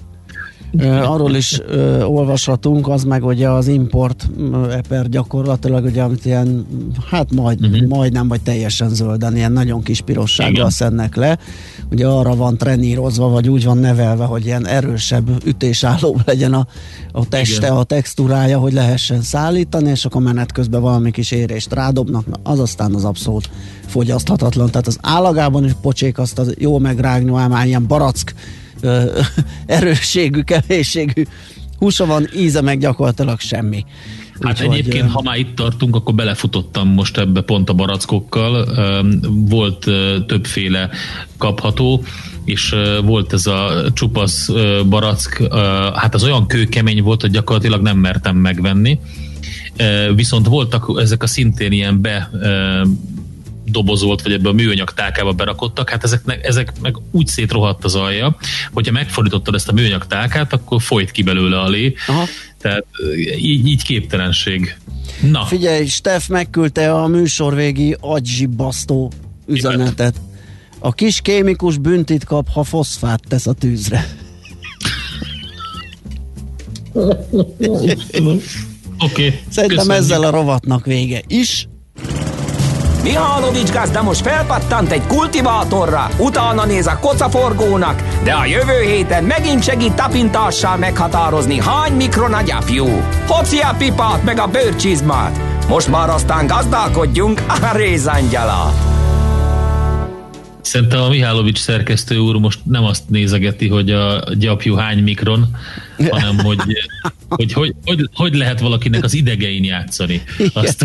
arról 0.82 1.34
is 1.34 1.60
ö, 1.66 2.02
olvashatunk, 2.02 2.88
az 2.88 3.04
meg 3.04 3.24
ugye 3.24 3.48
az 3.50 3.68
import 3.68 4.30
eper 4.70 5.08
gyakorlatilag, 5.08 5.84
ugye, 5.84 6.02
amit 6.02 6.24
ilyen, 6.24 6.66
hát 7.10 7.32
majd, 7.32 7.66
uh-huh. 7.66 7.88
majdnem, 7.88 8.28
vagy 8.28 8.40
teljesen 8.40 8.88
zölden, 8.88 9.36
ilyen 9.36 9.52
nagyon 9.52 9.82
kis 9.82 10.00
pirossággal 10.00 10.70
szednek 10.70 11.16
le. 11.16 11.38
Ugye 11.90 12.06
arra 12.06 12.36
van 12.36 12.56
trenírozva, 12.56 13.28
vagy 13.28 13.48
úgy 13.48 13.64
van 13.64 13.78
nevelve, 13.78 14.24
hogy 14.24 14.44
ilyen 14.44 14.66
erősebb, 14.66 15.30
ütésálló 15.44 16.20
legyen 16.24 16.52
a, 16.54 16.66
a 17.12 17.28
teste, 17.28 17.66
Igen. 17.66 17.76
a 17.76 17.82
textúrája, 17.82 18.58
hogy 18.58 18.72
lehessen 18.72 19.22
szállítani, 19.22 19.90
és 19.90 20.04
akkor 20.04 20.22
menet 20.22 20.52
közben 20.52 20.80
valami 20.80 21.10
kis 21.10 21.30
érést 21.30 21.72
rádobnak, 21.72 22.26
na, 22.26 22.36
az 22.42 22.58
aztán 22.58 22.94
az 22.94 23.04
abszolút 23.04 23.50
fogyaszthatatlan. 23.86 24.70
Tehát 24.70 24.86
az 24.86 24.98
állagában 25.02 25.64
is 25.64 25.72
pocsék 25.82 26.18
azt 26.18 26.38
az 26.38 26.54
jó 26.58 26.78
megrágni, 26.78 27.32
ám 27.36 27.66
ilyen 27.66 27.86
barack 27.86 28.34
erősségű, 29.66 30.40
kevésségű 30.40 31.22
húsa 31.78 32.06
van, 32.06 32.28
íze 32.36 32.60
meg 32.60 32.78
gyakorlatilag 32.78 33.40
semmi. 33.40 33.84
Hát 34.40 34.62
Úgy 34.62 34.72
egyébként, 34.72 35.10
ha 35.10 35.22
már 35.22 35.38
itt 35.38 35.54
tartunk, 35.54 35.96
akkor 35.96 36.14
belefutottam 36.14 36.88
most 36.88 37.18
ebbe 37.18 37.40
pont 37.40 37.68
a 37.68 37.72
barackokkal. 37.72 38.66
Volt 39.30 39.78
többféle 40.26 40.90
kapható, 41.36 42.04
és 42.44 42.74
volt 43.04 43.32
ez 43.32 43.46
a 43.46 43.84
csupasz 43.92 44.48
barack, 44.88 45.54
hát 45.94 46.14
az 46.14 46.24
olyan 46.24 46.46
kőkemény 46.46 47.02
volt, 47.02 47.20
hogy 47.20 47.30
gyakorlatilag 47.30 47.82
nem 47.82 47.98
mertem 47.98 48.36
megvenni. 48.36 48.98
Viszont 50.14 50.46
voltak 50.46 51.00
ezek 51.00 51.22
a 51.22 51.26
szintén 51.26 51.72
ilyen 51.72 52.00
be 52.00 52.30
dobozolt, 53.74 54.22
vagy 54.22 54.32
ebbe 54.32 54.48
a 54.48 54.52
műanyag 54.52 54.90
tálkába 54.92 55.32
berakottak, 55.32 55.90
hát 55.90 56.04
ezek, 56.04 56.40
ezek 56.42 56.72
meg 56.80 56.96
úgy 57.10 57.26
szétrohadt 57.26 57.84
az 57.84 57.94
alja, 57.94 58.36
hogyha 58.72 58.92
megfordítottad 58.92 59.54
ezt 59.54 59.68
a 59.68 59.72
műanyag 59.72 60.06
tálkát, 60.06 60.52
akkor 60.52 60.82
folyt 60.82 61.10
ki 61.10 61.22
belőle 61.22 61.60
a 61.60 61.68
lé. 61.68 61.94
Aha. 62.06 62.24
Tehát 62.58 62.84
így, 63.36 63.66
így 63.66 63.82
képtelenség. 63.82 64.76
Na. 65.30 65.44
Figyelj, 65.44 65.86
Steff 65.86 66.26
megküldte 66.26 66.94
a 66.94 67.06
műsorvégi 67.06 67.96
agyibbasztó 68.00 69.12
üzenetet. 69.46 70.20
A 70.78 70.92
kis 70.92 71.20
kémikus 71.20 71.78
büntit 71.78 72.24
kap, 72.24 72.48
ha 72.48 72.64
foszfát 72.64 73.20
tesz 73.28 73.46
a 73.46 73.52
tűzre. 73.52 74.06
Oké. 76.92 77.66
Okay. 78.98 79.40
Szerintem 79.48 79.86
Köszönjük. 79.86 80.02
ezzel 80.02 80.22
a 80.22 80.30
rovatnak 80.30 80.86
vége 80.86 81.22
is. 81.26 81.68
Mihálovics 83.04 83.72
gazda 83.72 84.02
most 84.02 84.20
felpattant 84.20 84.92
egy 84.92 85.06
kultivátorra, 85.06 86.08
utána 86.18 86.64
néz 86.64 86.86
a 86.86 86.98
kocaforgónak, 86.98 88.02
de 88.22 88.32
a 88.32 88.44
jövő 88.44 88.80
héten 88.80 89.24
megint 89.24 89.62
segít 89.62 89.94
tapintással 89.94 90.76
meghatározni, 90.76 91.60
hány 91.60 91.92
mikron 91.92 92.32
a 92.32 92.42
gyapjú. 92.42 92.86
Hoci 93.26 93.58
a 93.58 93.74
pipát 93.78 94.24
meg 94.24 94.38
a 94.38 94.46
bőrcsizmát. 94.46 95.40
Most 95.68 95.88
már 95.88 96.10
aztán 96.10 96.46
gazdálkodjunk 96.46 97.42
a 97.48 97.76
rézangyala. 97.76 98.93
Szerintem 100.64 101.00
a 101.00 101.08
Mihálovics 101.08 101.58
szerkesztő 101.58 102.18
úr 102.18 102.36
most 102.36 102.58
nem 102.64 102.84
azt 102.84 103.08
nézegeti, 103.08 103.68
hogy 103.68 103.90
a 103.90 104.34
gyapjú 104.34 104.74
hány 104.74 105.02
mikron, 105.02 105.56
hanem 106.10 106.38
hogy 106.38 106.58
hogy, 107.28 107.52
hogy, 107.52 107.74
hogy, 107.84 108.08
hogy 108.14 108.34
lehet 108.34 108.60
valakinek 108.60 109.04
az 109.04 109.14
idegein 109.14 109.64
játszani. 109.64 110.22
Igen. 110.38 110.50
Azt, 110.54 110.84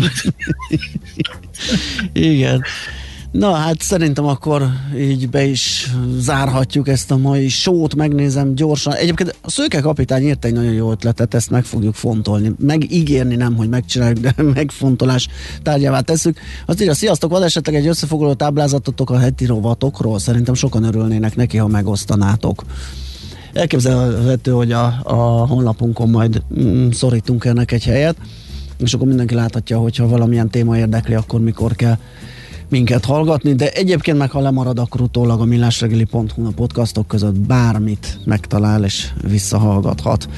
Igen. 2.12 2.64
Na 3.30 3.52
hát 3.52 3.82
szerintem 3.82 4.26
akkor 4.26 4.62
így 4.96 5.28
be 5.28 5.44
is 5.44 5.90
zárhatjuk 6.18 6.88
ezt 6.88 7.10
a 7.10 7.16
mai 7.16 7.48
sót, 7.48 7.94
megnézem 7.94 8.54
gyorsan. 8.54 8.94
Egyébként 8.94 9.38
a 9.42 9.50
Szőke 9.50 9.80
kapitány 9.80 10.22
írt 10.22 10.44
egy 10.44 10.52
nagyon 10.52 10.72
jó 10.72 10.90
ötletet, 10.90 11.34
ezt 11.34 11.50
meg 11.50 11.64
fogjuk 11.64 11.94
fontolni. 11.94 12.52
Megígérni 12.58 13.36
nem, 13.36 13.56
hogy 13.56 13.68
megcsináljuk, 13.68 14.18
de 14.18 14.34
megfontolás 14.54 15.28
tárgyává 15.62 16.00
tesszük. 16.00 16.38
Azt 16.66 16.80
írja, 16.80 16.94
sziasztok, 16.94 17.30
van 17.30 17.42
esetleg 17.42 17.74
egy 17.74 17.86
összefoglaló 17.86 18.32
táblázatotok 18.32 19.10
a 19.10 19.18
heti 19.18 19.46
rovatokról? 19.46 20.18
Szerintem 20.18 20.54
sokan 20.54 20.84
örülnének 20.84 21.36
neki, 21.36 21.56
ha 21.56 21.66
megosztanátok. 21.66 22.64
Elképzelhető, 23.52 24.50
hogy 24.50 24.72
a, 24.72 25.00
a 25.02 25.46
honlapunkon 25.46 26.10
majd 26.10 26.42
mm, 26.60 26.90
szorítunk 26.90 27.44
ennek 27.44 27.72
egy 27.72 27.84
helyet, 27.84 28.16
és 28.78 28.94
akkor 28.94 29.06
mindenki 29.06 29.34
láthatja, 29.34 29.78
hogyha 29.78 30.08
valamilyen 30.08 30.50
téma 30.50 30.78
érdekli, 30.78 31.14
akkor 31.14 31.40
mikor 31.40 31.74
kell 31.74 31.98
minket 32.70 33.04
hallgatni, 33.04 33.54
de 33.54 33.70
egyébként 33.70 34.18
meg 34.18 34.30
ha 34.30 34.40
lemarad, 34.40 34.78
akkor 34.78 35.00
utólag 35.00 35.40
a 35.40 35.44
millásregeli.hu 35.44 36.46
a 36.46 36.50
podcastok 36.54 37.06
között 37.06 37.38
bármit 37.38 38.18
megtalál 38.24 38.84
és 38.84 39.08
visszahallgathat. 39.28 40.28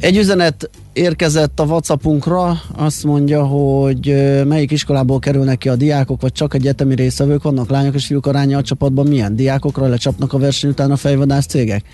Egy 0.00 0.16
üzenet 0.16 0.70
érkezett 0.92 1.60
a 1.60 1.64
Whatsappunkra, 1.64 2.60
azt 2.76 3.04
mondja, 3.04 3.46
hogy 3.46 4.14
melyik 4.46 4.70
iskolából 4.70 5.18
kerülnek 5.18 5.58
ki 5.58 5.68
a 5.68 5.76
diákok, 5.76 6.20
vagy 6.20 6.32
csak 6.32 6.54
egyetemi 6.54 6.94
részvevők 6.94 7.42
vannak, 7.42 7.70
lányok 7.70 7.94
és 7.94 8.06
fiúk 8.06 8.26
aránya 8.26 8.58
a 8.58 8.62
csapatban 8.62 9.06
milyen? 9.06 9.36
Diákokra 9.36 9.86
lecsapnak 9.86 10.32
a 10.32 10.38
verseny 10.38 10.70
után 10.70 10.90
a 10.90 10.96
fejvadász 10.96 11.46
cégek? 11.46 11.84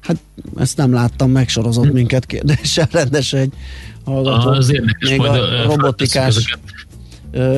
Hát 0.00 0.16
ezt 0.56 0.76
nem 0.76 0.92
láttam, 0.92 1.30
megsorozott 1.30 1.86
hm. 1.86 1.92
minket 1.92 2.26
kérdéssel 2.26 2.88
rendes 3.00 3.32
egy 3.32 3.52
hallgató. 4.04 4.50
Az 4.50 4.72
érdekes, 4.72 5.08
még 5.08 5.18
majd 5.18 5.40
a 5.40 5.62
robotikás. 5.66 6.58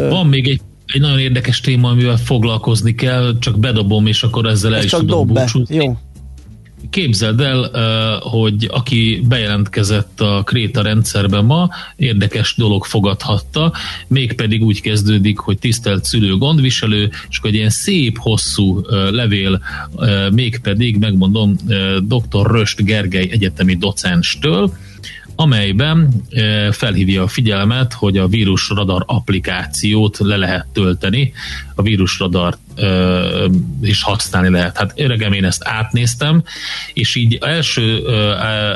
Van 0.09 0.26
még 0.26 0.49
egy 0.49 0.61
egy 0.87 1.01
nagyon 1.01 1.18
érdekes 1.18 1.61
téma, 1.61 1.89
amivel 1.89 2.16
foglalkozni 2.16 2.95
kell, 2.95 3.39
csak 3.39 3.59
bedobom, 3.59 4.07
és 4.07 4.22
akkor 4.22 4.47
ezzel 4.47 4.74
el 4.74 4.85
is 4.85 4.91
tudom 4.91 5.26
búcsúzni. 5.26 5.74
Jó. 5.74 5.99
Képzeld 6.91 7.41
el, 7.41 7.70
hogy 8.20 8.68
aki 8.72 9.24
bejelentkezett 9.28 10.20
a 10.20 10.43
Kréta 10.43 10.82
rendszerben 10.82 11.45
ma, 11.45 11.68
érdekes 11.97 12.55
dolog 12.57 12.85
fogadhatta, 12.85 13.72
mégpedig 14.07 14.62
úgy 14.62 14.80
kezdődik, 14.80 15.39
hogy 15.39 15.59
tisztelt 15.59 16.05
szülő 16.05 16.37
gondviselő, 16.37 17.11
és 17.28 17.39
hogy 17.39 17.51
egy 17.51 17.57
ilyen 17.57 17.70
szép, 17.70 18.18
hosszú 18.18 18.80
levél, 19.11 19.61
mégpedig, 20.32 20.97
megmondom, 20.99 21.57
dr. 22.01 22.51
Röst 22.51 22.85
Gergely 22.85 23.28
egyetemi 23.30 23.74
docenstől, 23.74 24.72
amelyben 25.37 26.22
felhívja 26.70 27.22
a 27.22 27.28
figyelmet, 27.28 27.93
hogy 27.93 28.18
a 28.18 28.26
vírusradar 28.26 29.03
applikációt 29.07 30.18
le 30.18 30.37
lehet 30.37 30.66
tölteni, 30.72 31.32
a 31.74 31.82
vírusradar 31.82 32.57
is 33.82 34.03
használni 34.03 34.49
lehet. 34.49 34.76
Hát 34.76 34.93
öregem 34.97 35.32
én 35.32 35.45
ezt 35.45 35.62
átnéztem, 35.64 36.43
és 36.93 37.14
így 37.14 37.39
első 37.41 38.03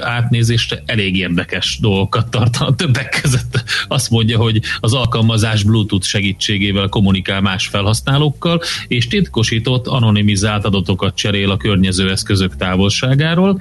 átnézést 0.02 0.82
elég 0.86 1.16
érdekes 1.16 1.78
dolgokat 1.80 2.30
tartalma. 2.30 2.74
Többek 2.74 3.18
között 3.22 3.64
azt 3.88 4.10
mondja, 4.10 4.38
hogy 4.38 4.60
az 4.80 4.92
alkalmazás 4.92 5.62
Bluetooth 5.62 6.06
segítségével 6.06 6.88
kommunikál 6.88 7.40
más 7.40 7.66
felhasználókkal, 7.66 8.60
és 8.88 9.06
titkosított, 9.06 9.86
anonimizált 9.86 10.64
adatokat 10.64 11.16
cserél 11.16 11.50
a 11.50 11.56
környező 11.56 12.10
eszközök 12.10 12.56
távolságáról, 12.56 13.60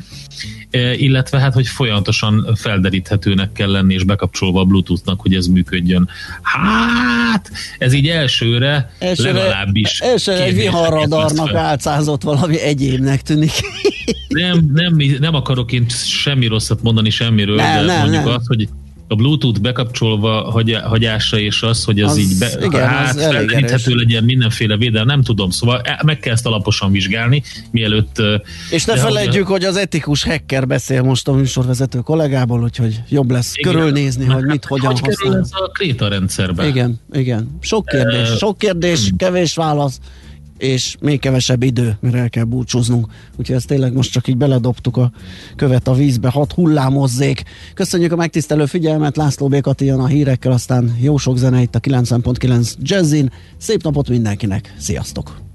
illetve 0.96 1.40
hát, 1.40 1.54
hogy 1.54 1.68
folyamatosan 1.68 2.56
felderíthetőnek 2.56 3.52
kell 3.52 3.72
lenni, 3.72 3.94
és 3.94 4.04
bekapcsolva 4.04 4.60
a 4.60 4.64
Bluetoothnak, 4.64 5.22
hogy 5.22 5.34
ez 5.34 5.48
működjön. 5.48 6.10
Hát, 6.42 7.52
ez 7.78 7.94
így 7.94 8.08
elsőre, 8.08 8.92
elsőre 9.00 9.32
legalábbis 9.32 10.00
elsőre 10.00 10.44
egy 10.44 10.56
viharradarnak 10.56 11.54
álcázott 11.54 12.22
valami 12.22 12.60
egyébnek 12.60 13.22
tűnik. 13.22 13.52
nem, 14.28 14.72
nem, 14.74 14.96
nem 15.20 15.36
akarok 15.36 15.72
én 15.72 15.86
semmi 15.90 16.48
rosszat 16.48 16.82
mondani 16.82 17.10
semmiről, 17.10 17.56
nem, 17.56 17.80
de 17.80 17.94
nem, 17.94 18.00
mondjuk 18.00 18.24
nem. 18.24 18.34
azt, 18.34 18.48
hogy 18.48 18.68
a 19.08 19.16
Bluetooth 19.16 19.60
bekapcsolva 19.60 20.52
hagy, 20.52 20.78
hagyása 20.84 21.40
és 21.40 21.62
az, 21.62 21.84
hogy 21.84 22.00
az, 22.00 22.12
az 22.12 22.18
így 22.18 22.38
be, 22.40 22.52
igen, 22.62 22.88
hát, 22.88 23.16
az 23.16 23.22
felderíthető 23.22 23.96
legyen 23.96 24.24
mindenféle 24.24 24.78
védelem, 24.78 25.08
nem 25.08 25.22
tudom, 25.24 25.50
szóval 25.50 25.82
e, 25.84 26.02
meg 26.06 26.20
kell 26.20 26.34
ezt 26.34 26.46
alaposan 26.46 26.92
vizsgálni, 26.92 27.44
mielőtt... 27.72 28.22
És 28.70 28.86
ne 28.86 28.98
felejtjük, 28.98 29.48
hogy 29.48 29.64
az 29.64 29.78
etikus 29.78 30.24
hacker 30.24 30.68
beszél 30.68 31.02
most 31.02 31.28
a 31.28 31.32
műsorvezető 31.32 32.00
kollégából, 32.00 32.64
úgyhogy 32.64 33.02
jobb 33.10 33.32
lesz 33.32 33.54
igen, 33.56 33.74
körülnézni, 33.74 34.26
hogy 34.26 34.44
mit, 34.44 34.66
hogyan 34.66 34.92
hogy 34.92 35.00
használ. 35.00 35.40
ez 35.40 35.50
a 35.52 35.70
Kréta 35.74 36.08
rendszerben? 36.08 36.68
Igen, 36.68 37.00
igen. 37.12 37.58
Sok 37.62 37.86
kérdés, 37.86 38.30
sok 38.38 38.58
kérdés, 38.58 39.08
hmm. 39.08 39.18
kevés 39.18 39.56
válasz 39.56 40.00
és 40.58 40.96
még 41.00 41.20
kevesebb 41.20 41.64
idő, 41.64 41.98
mire 42.00 42.20
el 42.20 42.30
kell 42.30 42.44
búcsúznunk. 42.44 43.08
Úgyhogy 43.36 43.56
ezt 43.56 43.68
tényleg 43.68 43.94
most 43.94 44.12
csak 44.12 44.28
így 44.28 44.38
beledobtuk 44.38 44.98
a 44.98 45.12
követ 45.56 45.88
a 45.88 45.94
vízbe, 45.94 46.30
hat 46.30 46.52
hullámozzék. 46.52 47.44
Köszönjük 47.74 48.12
a 48.12 48.16
megtisztelő 48.16 48.66
figyelmet, 48.66 49.18
László 49.18 49.48
Békati 49.48 49.86
jön 49.86 50.00
a 50.00 50.08
hírekkel, 50.08 50.52
aztán 50.52 50.96
jó 51.00 51.18
sok 51.18 51.38
zene 51.38 51.62
itt 51.62 51.76
a 51.76 51.80
90.9 51.80 52.74
Jazzin. 52.82 53.32
Szép 53.58 53.84
napot 53.84 54.10
mindenkinek, 54.10 54.76
sziasztok! 54.78 55.47